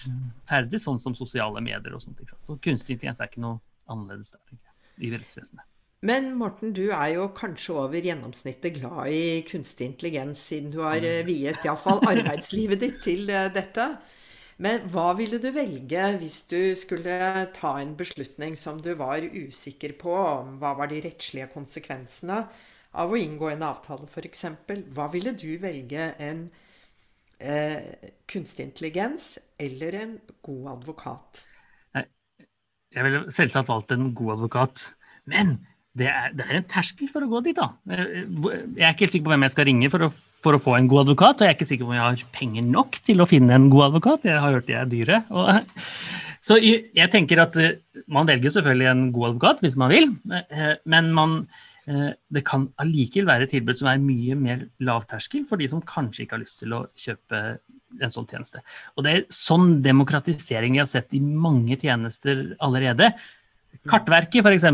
ferdes, 0.48 0.84
sånn 0.86 1.00
som 1.02 1.16
sosiale 1.18 1.62
medier 1.64 1.94
og 1.94 2.02
sånt. 2.02 2.22
Og 2.48 2.58
kunstig 2.62 2.96
intelligens 2.96 3.22
er 3.22 3.30
ikke 3.30 3.44
noe 3.44 3.60
annerledes 3.90 4.34
der, 4.34 4.58
i 5.02 5.12
rettsvesenet. 5.14 5.66
Men 6.02 6.32
Morten, 6.34 6.72
du 6.74 6.88
er 6.90 7.12
jo 7.14 7.28
kanskje 7.36 7.76
over 7.84 8.02
gjennomsnittet 8.02 8.80
glad 8.80 9.12
i 9.14 9.42
kunstig 9.46 9.92
intelligens, 9.92 10.42
siden 10.50 10.72
du 10.74 10.80
har 10.82 11.04
eh, 11.06 11.22
viet 11.26 11.62
iallfall 11.62 12.02
arbeidslivet 12.10 12.82
ditt 12.82 12.98
til 13.04 13.30
eh, 13.30 13.52
dette. 13.54 13.86
Men 14.62 14.82
hva 14.94 15.12
ville 15.18 15.38
du 15.42 15.48
velge 15.54 16.08
hvis 16.18 16.42
du 16.50 16.74
skulle 16.78 17.46
ta 17.54 17.76
en 17.80 17.94
beslutning 17.98 18.58
som 18.58 18.82
du 18.82 18.92
var 18.98 19.22
usikker 19.22 19.94
på? 19.98 20.18
Hva 20.58 20.74
var 20.78 20.90
de 20.90 21.00
rettslige 21.06 21.48
konsekvensene? 21.54 22.44
av 22.92 23.12
å 23.12 23.18
inngå 23.18 23.48
en 23.52 23.64
avtale, 23.64 24.08
f.eks. 24.08 24.44
Hva 24.92 25.08
ville 25.12 25.32
du 25.38 25.48
velge? 25.62 26.10
En 26.20 26.44
eh, 27.38 28.10
kunstig 28.30 28.68
intelligens 28.68 29.34
eller 29.60 29.98
en 30.02 30.16
god 30.44 30.72
advokat? 30.76 31.44
Jeg 32.92 33.06
ville 33.06 33.24
selvsagt 33.32 33.70
valgt 33.72 33.94
en 33.94 34.10
god 34.16 34.34
advokat. 34.36 34.84
Men 35.24 35.54
det 35.98 36.08
er, 36.08 36.28
det 36.36 36.44
er, 36.46 36.58
en 36.58 36.68
terskel 36.68 37.10
for 37.12 37.24
å 37.24 37.30
gå 37.30 37.42
dit, 37.44 37.58
da. 37.58 37.72
Jeg 37.88 38.80
er 38.80 38.92
ikke 38.94 39.06
helt 39.06 39.16
sikker 39.16 39.26
på 39.26 39.34
hvem 39.34 39.46
jeg 39.46 39.54
skal 39.54 39.68
ringe 39.68 39.90
for 39.92 40.06
å, 40.06 40.10
for 40.44 40.56
å, 40.56 40.62
få 40.62 40.76
en 40.78 40.88
god 40.88 41.04
advokat. 41.04 41.40
Og 41.40 41.44
jeg 41.44 41.52
er 41.52 41.58
ikke 41.58 41.68
sikker 41.68 41.88
på 41.88 41.92
om 41.92 41.98
jeg 41.98 42.06
har 42.06 42.22
penger 42.36 42.68
nok 42.68 43.00
til 43.04 43.20
å 43.20 43.28
finne 43.28 43.58
en 43.58 43.68
god 43.72 43.90
advokat. 43.90 44.24
Jeg 44.30 44.40
har 44.40 44.56
hørt 44.56 44.70
de 44.70 44.78
er 44.78 44.88
dyre. 44.88 45.20
Og, 45.34 45.82
så 46.48 46.56
jeg 46.62 47.10
tenker 47.12 47.44
at 47.44 47.58
eh, 47.60 47.76
man 48.12 48.30
velger 48.30 48.56
selvfølgelig 48.56 48.88
en 48.94 49.04
god 49.12 49.28
advokat 49.34 49.60
hvis 49.66 49.76
man 49.80 49.92
vil, 49.92 50.08
eh, 50.32 50.72
men 50.88 51.12
man 51.16 51.42
Eh, 51.90 52.12
det 52.30 52.44
kan 52.46 52.68
allikevel 52.78 53.26
være 53.26 53.48
et 53.48 53.52
tilbud 53.56 53.80
som 53.80 53.88
er 53.90 54.02
mye 54.02 54.36
mer 54.38 54.66
lavterskel 54.86 55.48
for 55.48 55.58
de 55.58 55.66
som 55.70 55.82
kanskje 55.82 56.24
ikke 56.24 56.36
har 56.36 56.42
lyst 56.44 56.60
til 56.62 56.76
å 56.76 56.84
kjøpe 56.94 57.40
en 57.98 58.12
sånn 58.14 58.28
tjeneste. 58.30 58.62
Og 58.94 59.04
det 59.04 59.12
er 59.12 59.24
sånn 59.34 59.80
demokratisering 59.84 60.76
vi 60.76 60.82
har 60.82 60.90
sett 60.90 61.12
i 61.16 61.20
mange 61.20 61.76
tjenester 61.80 62.52
allerede. 62.62 63.10
Kartverket, 63.90 64.46
f.eks. 64.46 64.68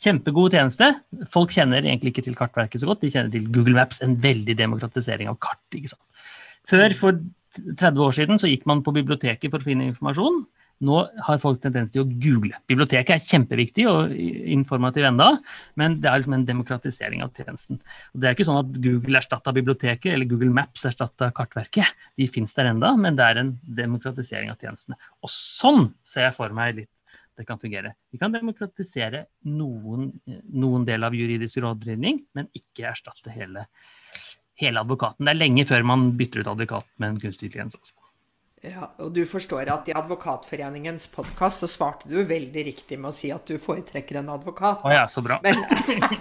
Kjempegod 0.00 0.54
tjeneste. 0.56 0.94
Folk 1.32 1.52
kjenner 1.52 1.84
egentlig 1.84 2.14
ikke 2.14 2.24
til 2.24 2.38
Kartverket 2.38 2.80
så 2.80 2.88
godt. 2.88 3.02
De 3.04 3.10
kjenner 3.12 3.32
til 3.34 3.50
Google 3.52 3.76
Maps, 3.76 4.00
en 4.04 4.16
veldig 4.20 4.56
demokratisering 4.56 5.28
av 5.28 5.36
kart. 5.42 5.60
ikke 5.76 5.92
sant? 5.92 6.24
Før, 6.70 6.94
for 6.96 7.20
30 7.58 8.06
år 8.06 8.16
siden, 8.16 8.40
så 8.40 8.48
gikk 8.48 8.64
man 8.70 8.80
på 8.86 8.94
biblioteket 8.96 9.52
for 9.52 9.60
å 9.60 9.66
finne 9.66 9.88
informasjon. 9.90 10.44
Nå 10.80 11.00
har 11.26 11.40
folk 11.42 11.58
tendens 11.60 11.90
til 11.92 12.06
å 12.06 12.08
google. 12.08 12.56
Biblioteket 12.70 13.12
er 13.12 13.24
kjempeviktig 13.26 13.84
og 13.90 14.14
informativ 14.16 15.04
enda, 15.10 15.34
men 15.76 15.98
det 16.00 16.08
er 16.08 16.22
liksom 16.22 16.38
en 16.38 16.46
demokratisering 16.48 17.20
av 17.24 17.34
tjenesten. 17.36 17.82
Og 18.14 18.22
det 18.22 18.30
er 18.30 18.36
ikke 18.36 18.46
sånn 18.48 18.62
at 18.62 18.78
Google 18.80 19.20
erstatta 19.20 19.52
biblioteket 19.56 20.14
eller 20.14 20.30
Google 20.30 20.54
Maps 20.56 20.86
erstatta 20.88 21.28
Kartverket. 21.36 21.92
De 22.16 22.30
fins 22.32 22.56
der 22.56 22.70
enda, 22.72 22.94
men 22.96 23.18
det 23.18 23.26
er 23.26 23.42
en 23.42 23.52
demokratisering 23.82 24.48
av 24.54 24.56
tjenestene. 24.56 24.96
Og 25.20 25.34
sånn 25.34 25.90
ser 26.00 26.30
jeg 26.30 26.38
for 26.38 26.56
meg 26.56 26.78
litt 26.80 26.94
det 27.40 27.48
kan 27.48 27.60
fungere. 27.60 27.94
Vi 28.12 28.20
kan 28.20 28.34
demokratisere 28.34 29.24
noen, 29.48 30.10
noen 30.52 30.84
del 30.88 31.06
av 31.06 31.16
juridisk 31.16 31.62
rådgivning, 31.64 32.20
men 32.36 32.50
ikke 32.56 32.90
erstatte 32.92 33.32
hele, 33.32 33.64
hele 34.60 34.84
advokaten. 34.84 35.24
Det 35.24 35.32
er 35.32 35.40
lenge 35.40 35.66
før 35.70 35.88
man 35.88 36.10
bytter 36.20 36.44
ut 36.44 36.52
advokat 36.52 36.88
med 37.00 37.14
en 37.14 37.20
kunstig 37.24 37.48
intelligens. 37.48 37.78
Altså. 37.80 37.96
Ja, 38.60 38.90
og 39.00 39.14
du 39.16 39.22
forstår 39.24 39.70
at 39.72 39.86
i 39.88 39.94
Advokatforeningens 39.96 41.06
podkast 41.14 41.62
så 41.62 41.68
svarte 41.70 42.10
du 42.10 42.18
veldig 42.28 42.64
riktig 42.66 42.98
med 43.00 43.08
å 43.08 43.16
si 43.16 43.30
at 43.32 43.48
du 43.48 43.56
foretrekker 43.56 44.18
en 44.20 44.28
advokat. 44.34 44.82
Å 44.84 44.92
ja, 44.92 45.06
så 45.08 45.24
bra. 45.24 45.38
Men, 45.40 45.62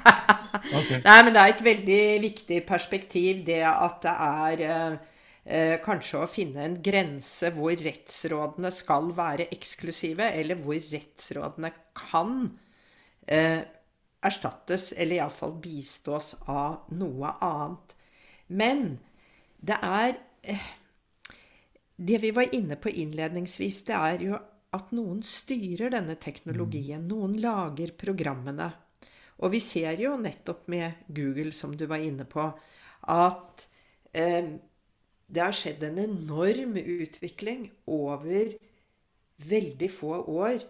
okay. 0.80 1.02
Nei, 1.04 1.18
men 1.28 1.36
det 1.36 1.42
er 1.42 1.52
et 1.52 1.66
veldig 1.68 2.04
viktig 2.24 2.62
perspektiv, 2.70 3.44
det 3.50 3.60
at 3.68 4.00
det 4.08 4.16
er 4.16 4.64
eh, 5.50 5.76
kanskje 5.82 6.22
å 6.22 6.30
finne 6.30 6.64
en 6.66 6.78
grense 6.86 7.50
hvor 7.56 7.74
rettsrådene 7.74 8.72
skal 8.74 9.12
være 9.18 9.50
eksklusive, 9.56 10.30
eller 10.40 10.60
hvor 10.62 10.78
rettsrådene 10.92 11.72
kan 11.98 12.36
eh, 13.28 13.62
erstattes, 14.26 14.92
eller 14.94 15.20
iallfall 15.20 15.56
bistås 15.64 16.36
av 16.48 16.92
noe 16.94 17.34
annet. 17.46 17.96
Men 18.48 18.86
det 19.58 19.80
er 19.82 20.14
eh, 20.44 20.68
Det 22.00 22.18
vi 22.24 22.30
var 22.32 22.54
inne 22.56 22.78
på 22.80 22.90
innledningsvis, 22.90 23.82
det 23.90 23.96
er 23.96 24.22
jo 24.24 24.38
at 24.72 24.94
noen 24.96 25.20
styrer 25.26 25.92
denne 25.92 26.16
teknologien. 26.16 27.02
Noen 27.10 27.34
lager 27.42 27.92
programmene. 27.98 28.70
Og 29.44 29.52
vi 29.52 29.60
ser 29.64 30.00
jo 30.00 30.14
nettopp 30.16 30.70
med 30.72 31.04
Google, 31.08 31.52
som 31.52 31.74
du 31.76 31.84
var 31.92 32.00
inne 32.04 32.24
på, 32.24 32.46
at 33.12 33.66
eh, 34.14 34.48
det 35.30 35.44
har 35.46 35.56
skjedd 35.56 35.84
en 35.86 36.00
enorm 36.02 36.78
utvikling 36.80 37.70
over 37.86 38.56
veldig 39.50 39.90
få 39.94 40.16
år. 40.34 40.64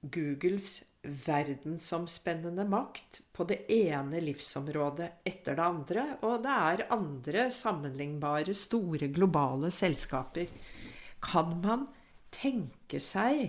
Googles 0.00 0.84
verdensomspennende 1.26 2.64
makt 2.70 3.20
på 3.34 3.46
det 3.50 3.64
ene 3.72 4.20
livsområdet 4.22 5.26
etter 5.26 5.58
det 5.58 5.66
andre. 5.66 6.06
Og 6.26 6.38
det 6.44 6.54
er 6.70 6.86
andre 6.94 7.48
sammenlignbare, 7.50 8.54
store, 8.54 9.10
globale 9.14 9.72
selskaper. 9.74 10.50
Kan 11.22 11.58
man 11.64 11.86
tenke 12.34 13.00
seg 13.02 13.48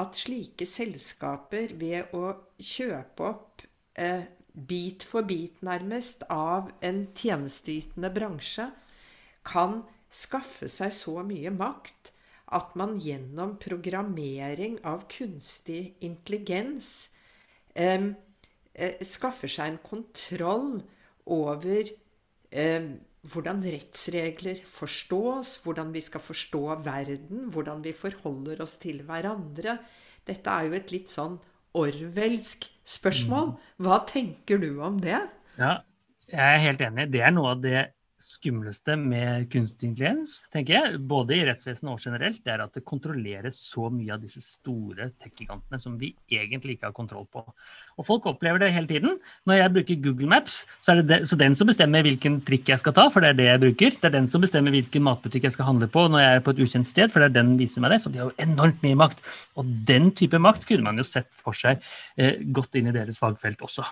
at 0.00 0.18
slike 0.18 0.66
selskaper, 0.66 1.76
ved 1.78 2.14
å 2.18 2.32
kjøpe 2.58 3.28
opp 3.28 3.62
eh, 3.94 4.26
bit 4.52 5.04
for 5.06 5.26
bit, 5.26 5.60
nærmest, 5.62 6.26
av 6.28 6.72
en 6.84 7.04
tjenesteytende 7.14 8.10
bransje, 8.14 8.66
kan 9.46 9.84
skaffe 10.14 10.68
seg 10.70 10.92
så 10.94 11.18
mye 11.26 11.50
makt 11.54 12.12
at 12.54 12.74
man 12.78 12.98
gjennom 13.02 13.56
programmering 13.62 14.76
av 14.86 15.06
kunstig 15.10 15.96
intelligens 16.04 17.10
eh, 17.74 18.12
skaffer 19.02 19.50
seg 19.50 19.72
en 19.72 19.80
kontroll 19.82 20.76
over 21.24 21.90
eh, 22.54 22.92
hvordan 23.32 23.62
rettsregler 23.64 24.60
forstås, 24.68 25.56
hvordan 25.64 25.94
vi 25.94 26.02
skal 26.04 26.20
forstå 26.20 26.62
verden, 26.84 27.48
hvordan 27.54 27.80
vi 27.84 27.94
forholder 27.96 28.60
oss 28.62 28.76
til 28.82 29.00
hverandre. 29.08 29.78
Dette 30.28 30.52
er 30.52 30.68
jo 30.68 30.76
et 30.76 30.92
litt 30.92 31.12
sånn 31.12 31.38
orwellsk 31.74 32.68
spørsmål. 32.86 33.54
Mm. 33.54 33.72
Hva 33.86 33.98
tenker 34.08 34.60
du 34.60 34.70
om 34.84 35.00
det? 35.02 35.18
Ja, 35.56 35.78
jeg 36.28 36.44
er 36.44 36.64
helt 36.68 36.84
enig. 36.84 37.08
Det 37.14 37.24
er 37.24 37.32
noe 37.34 37.54
av 37.56 37.64
det 37.64 37.80
skumleste 38.24 38.96
med 38.98 39.48
kunstig 39.52 39.90
intelligens, 39.90 40.36
tenker 40.52 40.74
jeg, 40.76 41.00
både 41.10 41.36
i 41.36 41.44
rettsvesenet 41.46 41.92
og 41.92 42.00
generelt, 42.02 42.40
det 42.44 42.52
er 42.54 42.62
at 42.64 42.74
det 42.76 42.84
kontrolleres 42.88 43.58
så 43.68 43.90
mye 43.92 44.14
av 44.14 44.22
disse 44.22 44.40
store 44.42 45.10
tech-gigantene 45.20 45.80
som 45.82 45.98
vi 46.00 46.14
egentlig 46.32 46.78
ikke 46.78 46.88
har 46.88 46.96
kontroll 46.96 47.26
på. 47.30 47.44
Og 47.94 48.06
folk 48.06 48.26
opplever 48.30 48.62
det 48.62 48.72
hele 48.74 48.88
tiden. 48.90 49.18
Når 49.46 49.60
jeg 49.60 49.74
bruker 49.76 50.00
Google 50.06 50.30
Maps, 50.32 50.62
så 50.82 50.94
er 50.94 51.02
det, 51.02 51.06
det 51.10 51.30
så 51.30 51.38
den 51.38 51.56
som 51.58 51.68
bestemmer 51.70 52.06
hvilken 52.06 52.40
trikk 52.46 52.72
jeg 52.72 52.82
skal 52.82 52.96
ta, 52.96 53.06
for 53.12 53.22
det 53.22 53.34
er 53.34 53.38
det 53.38 53.48
jeg 53.50 53.62
bruker. 53.66 53.98
Det 54.00 54.10
er 54.10 54.16
den 54.16 54.30
som 54.32 54.42
bestemmer 54.44 54.74
hvilken 54.74 55.06
matbutikk 55.06 55.46
jeg 55.48 55.56
skal 55.56 55.70
handle 55.70 55.90
på 55.92 56.06
når 56.10 56.24
jeg 56.24 56.38
er 56.40 56.44
på 56.46 56.54
et 56.54 56.64
ukjent 56.64 56.90
sted, 56.90 57.12
for 57.12 57.22
det 57.22 57.30
er 57.30 57.36
den 57.38 57.54
viser 57.60 57.84
meg 57.84 57.94
det. 57.94 58.00
Så 58.02 58.10
de 58.10 58.22
har 58.22 58.32
jo 58.32 58.46
enormt 58.48 58.82
mye 58.86 58.98
makt. 59.04 59.22
Og 59.60 59.70
den 59.90 60.10
type 60.16 60.40
makt 60.42 60.66
kunne 60.70 60.88
man 60.88 60.98
jo 60.98 61.06
sett 61.06 61.30
for 61.38 61.56
seg 61.56 61.84
eh, 62.18 62.40
godt 62.56 62.80
inn 62.80 62.90
i 62.90 62.96
deres 62.96 63.20
fagfelt 63.22 63.62
også. 63.64 63.86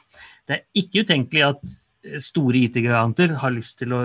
Det 0.49 0.59
er 0.59 0.83
ikke 0.83 1.07
utenkelig 1.07 1.47
at 1.53 1.79
store 2.23 2.65
IT-giganter 2.67 3.37
har 3.43 3.55
lyst 3.55 3.79
til 3.81 3.95
å 3.95 4.01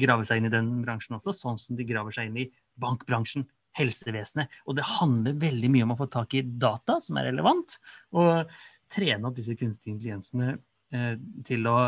grave 0.00 0.26
seg 0.28 0.40
inn 0.40 0.48
i 0.50 0.52
den 0.52 0.72
bransjen 0.84 1.16
også, 1.18 1.34
sånn 1.36 1.60
som 1.60 1.78
de 1.78 1.86
graver 1.88 2.14
seg 2.14 2.28
inn 2.28 2.42
i 2.44 2.48
bankbransjen, 2.80 3.46
helsevesenet. 3.78 4.50
Og 4.66 4.78
det 4.78 4.86
handler 4.98 5.38
veldig 5.38 5.70
mye 5.72 5.86
om 5.86 5.94
å 5.94 6.00
få 6.00 6.08
tak 6.12 6.34
i 6.36 6.44
data 6.44 6.98
som 7.04 7.20
er 7.20 7.30
relevant, 7.30 7.78
og 8.16 8.50
trene 8.92 9.28
opp 9.28 9.36
disse 9.36 9.56
kunstige 9.58 9.94
intelligensene 9.94 10.54
eh, 10.96 11.14
til, 11.46 11.66
å, 11.68 11.78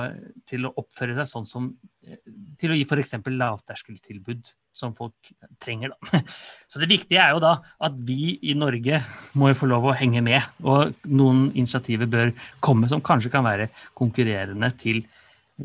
til, 0.48 0.66
å, 0.68 0.72
oppføre 0.82 1.16
seg 1.16 1.28
sånn 1.30 1.46
som 1.48 1.70
eh, 2.04 2.20
Til 2.60 2.74
å 2.74 2.76
gi 2.76 2.84
f.eks. 2.84 3.16
lavterskeltilbud 3.24 4.50
som 4.76 4.92
folk 4.96 5.32
trenger. 5.62 5.92
Da. 5.92 6.20
Så 6.70 6.82
det 6.82 6.90
viktige 6.92 7.22
er 7.24 7.34
jo 7.34 7.40
da 7.42 7.56
at 7.82 7.96
vi 8.06 8.36
i 8.46 8.54
Norge 8.56 9.00
må 9.40 9.50
jo 9.50 9.60
få 9.62 9.70
lov 9.70 9.88
å 9.88 9.96
henge 9.96 10.22
med. 10.24 10.44
Og 10.62 10.92
noen 11.08 11.48
initiativer 11.54 12.10
bør 12.10 12.34
komme 12.64 12.90
som 12.92 13.02
kanskje 13.04 13.32
kan 13.32 13.48
være 13.48 13.70
konkurrerende 13.98 14.70
til 14.80 15.02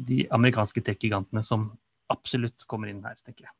de 0.08 0.26
amerikanske 0.36 0.84
tech-gigantene 0.86 1.44
som 1.46 1.70
absolutt 2.12 2.66
kommer 2.70 2.92
inn 2.92 3.04
her, 3.06 3.18
tenker 3.26 3.48
jeg. 3.48 3.56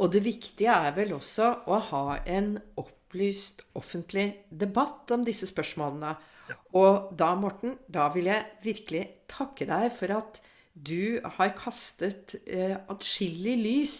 Og 0.00 0.12
det 0.14 0.22
viktige 0.24 0.72
er 0.72 0.94
vel 0.96 1.14
også 1.16 1.50
å 1.68 1.78
ha 1.90 2.04
en 2.24 2.54
opplyst 2.80 3.64
offentlig 3.78 4.46
debatt 4.50 5.10
om 5.14 5.26
disse 5.26 5.48
spørsmålene. 5.50 6.14
Ja. 6.50 6.56
Og 6.78 7.10
da, 7.18 7.34
Morten, 7.38 7.76
da 7.90 8.08
vil 8.14 8.30
jeg 8.30 8.46
virkelig 8.64 9.04
takke 9.30 9.68
deg 9.68 9.90
for 9.96 10.16
at 10.16 10.40
du 10.72 11.20
har 11.36 11.52
kastet 11.58 12.38
eh, 12.46 12.78
atskillig 12.88 13.56
lys 13.60 13.96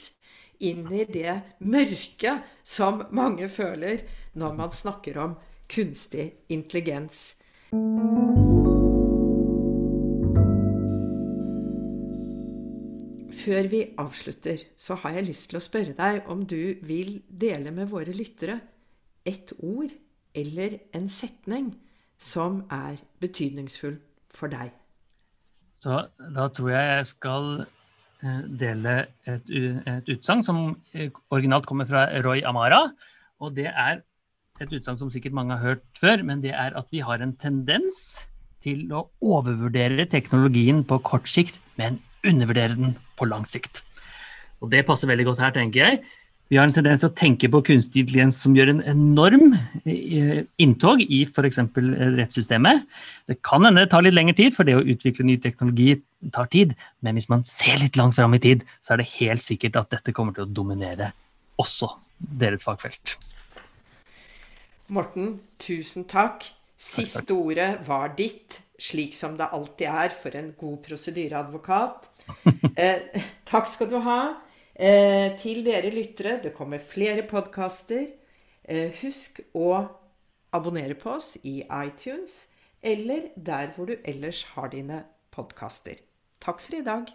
inn 0.61 0.87
i 0.93 1.05
det 1.09 1.35
mørket 1.65 2.47
som 2.65 3.05
mange 3.17 3.49
føler 3.53 4.05
når 4.39 4.57
man 4.59 4.75
snakker 4.75 5.19
om 5.21 5.37
kunstig 5.71 6.31
intelligens. 6.53 7.37
Før 13.51 13.67
vi 13.67 13.81
avslutter, 13.99 14.61
så 14.79 14.95
har 15.03 15.17
jeg 15.17 15.27
lyst 15.27 15.49
til 15.51 15.59
å 15.59 15.65
spørre 15.65 15.95
deg 15.99 16.29
om 16.31 16.45
du 16.47 16.77
vil 16.87 17.17
dele 17.27 17.73
med 17.75 17.89
våre 17.91 18.13
lyttere 18.15 18.61
et 19.27 19.51
ord 19.59 19.91
eller 20.39 20.77
en 20.95 21.09
setning 21.11 21.73
som 22.15 22.61
er 22.71 23.01
betydningsfull 23.19 23.97
for 24.31 24.53
deg. 24.53 24.71
Så 25.83 25.97
da 26.37 26.45
tror 26.55 26.71
jeg 26.71 26.93
jeg 26.93 27.09
skal 27.11 27.49
eh, 27.65 28.45
dele 28.61 28.95
et, 29.27 29.51
et 29.51 30.13
utsagn 30.15 30.45
som 30.47 30.61
eh, 30.95 31.11
originalt 31.35 31.67
kommer 31.67 31.89
fra 31.91 32.05
Roy 32.23 32.45
Amara. 32.47 32.85
Og 33.43 33.57
det 33.57 33.67
er 33.73 34.05
et 34.63 34.77
utsagn 34.79 35.01
som 35.01 35.11
sikkert 35.11 35.35
mange 35.35 35.57
har 35.57 35.73
hørt 35.73 35.83
før, 35.99 36.23
men 36.23 36.45
det 36.45 36.55
er 36.55 36.79
at 36.79 36.95
vi 36.95 37.03
har 37.03 37.19
en 37.19 37.35
tendens 37.35 38.21
til 38.63 38.87
å 38.95 39.09
overvurdere 39.19 40.07
teknologien 40.07 40.85
på 40.87 41.01
kort 41.03 41.27
sikt, 41.33 41.59
men 41.81 41.99
undervurdere 42.27 42.77
den 42.79 42.97
på 43.19 43.29
lang 43.29 43.47
sikt. 43.49 43.83
Og 44.61 44.71
Det 44.71 44.85
passer 44.87 45.09
veldig 45.09 45.31
godt 45.31 45.41
her, 45.41 45.55
tenker 45.57 45.81
jeg. 45.81 46.03
Vi 46.51 46.59
har 46.59 46.67
en 46.67 46.75
tendens 46.75 46.99
til 46.99 47.07
å 47.07 47.15
tenke 47.15 47.47
på 47.47 47.61
kunstig 47.63 48.03
intelligens 48.03 48.41
som 48.43 48.57
gjør 48.59 48.73
en 48.73 48.81
enorm 48.91 49.53
eh, 49.87 50.41
inntog 50.59 50.99
i 51.05 51.21
f.eks. 51.23 51.61
rettssystemet. 52.19 52.83
Det 53.31 53.37
kan 53.47 53.63
hende 53.63 53.85
det 53.85 53.93
tar 53.93 54.03
litt 54.03 54.17
lengre 54.17 54.35
tid, 54.35 54.57
for 54.57 54.67
det 54.67 54.75
å 54.75 54.83
utvikle 54.83 55.29
ny 55.29 55.37
teknologi 55.39 55.95
tar 56.35 56.51
tid. 56.51 56.75
Men 57.07 57.15
hvis 57.15 57.31
man 57.31 57.47
ser 57.47 57.79
litt 57.79 57.95
langt 58.01 58.19
fram 58.19 58.35
i 58.35 58.43
tid, 58.43 58.67
så 58.83 58.97
er 58.97 59.05
det 59.05 59.13
helt 59.15 59.47
sikkert 59.47 59.79
at 59.79 59.95
dette 59.95 60.17
kommer 60.17 60.35
til 60.35 60.49
å 60.49 60.51
dominere 60.51 61.13
også 61.63 61.93
deres 62.19 62.67
fagfelt. 62.67 63.15
Morten, 64.91 65.37
tusen 65.63 66.03
takk. 66.11 66.43
Siste 66.81 67.31
ordet 67.37 67.77
var 67.87 68.17
ditt, 68.19 68.59
slik 68.81 69.15
som 69.15 69.39
det 69.39 69.53
alltid 69.55 69.87
er 69.87 70.11
for 70.11 70.35
en 70.35 70.51
god 70.59 70.81
prosedyreadvokat. 70.83 72.10
Eh, 72.81 73.23
takk 73.45 73.69
skal 73.69 73.91
du 73.91 73.99
ha. 74.05 74.21
Eh, 74.75 75.37
til 75.41 75.65
dere 75.67 75.91
lyttere, 75.93 76.39
det 76.41 76.55
kommer 76.57 76.81
flere 76.81 77.27
podkaster. 77.29 78.07
Eh, 78.65 78.95
husk 79.03 79.43
å 79.53 79.75
abonnere 80.57 80.97
på 80.99 81.17
oss 81.19 81.35
i 81.45 81.61
iTunes 81.63 82.47
eller 82.81 83.29
der 83.37 83.75
hvor 83.75 83.91
du 83.91 83.97
ellers 84.09 84.43
har 84.55 84.73
dine 84.73 85.05
podkaster. 85.35 86.01
Takk 86.41 86.63
for 86.65 86.79
i 86.79 86.85
dag. 86.87 87.11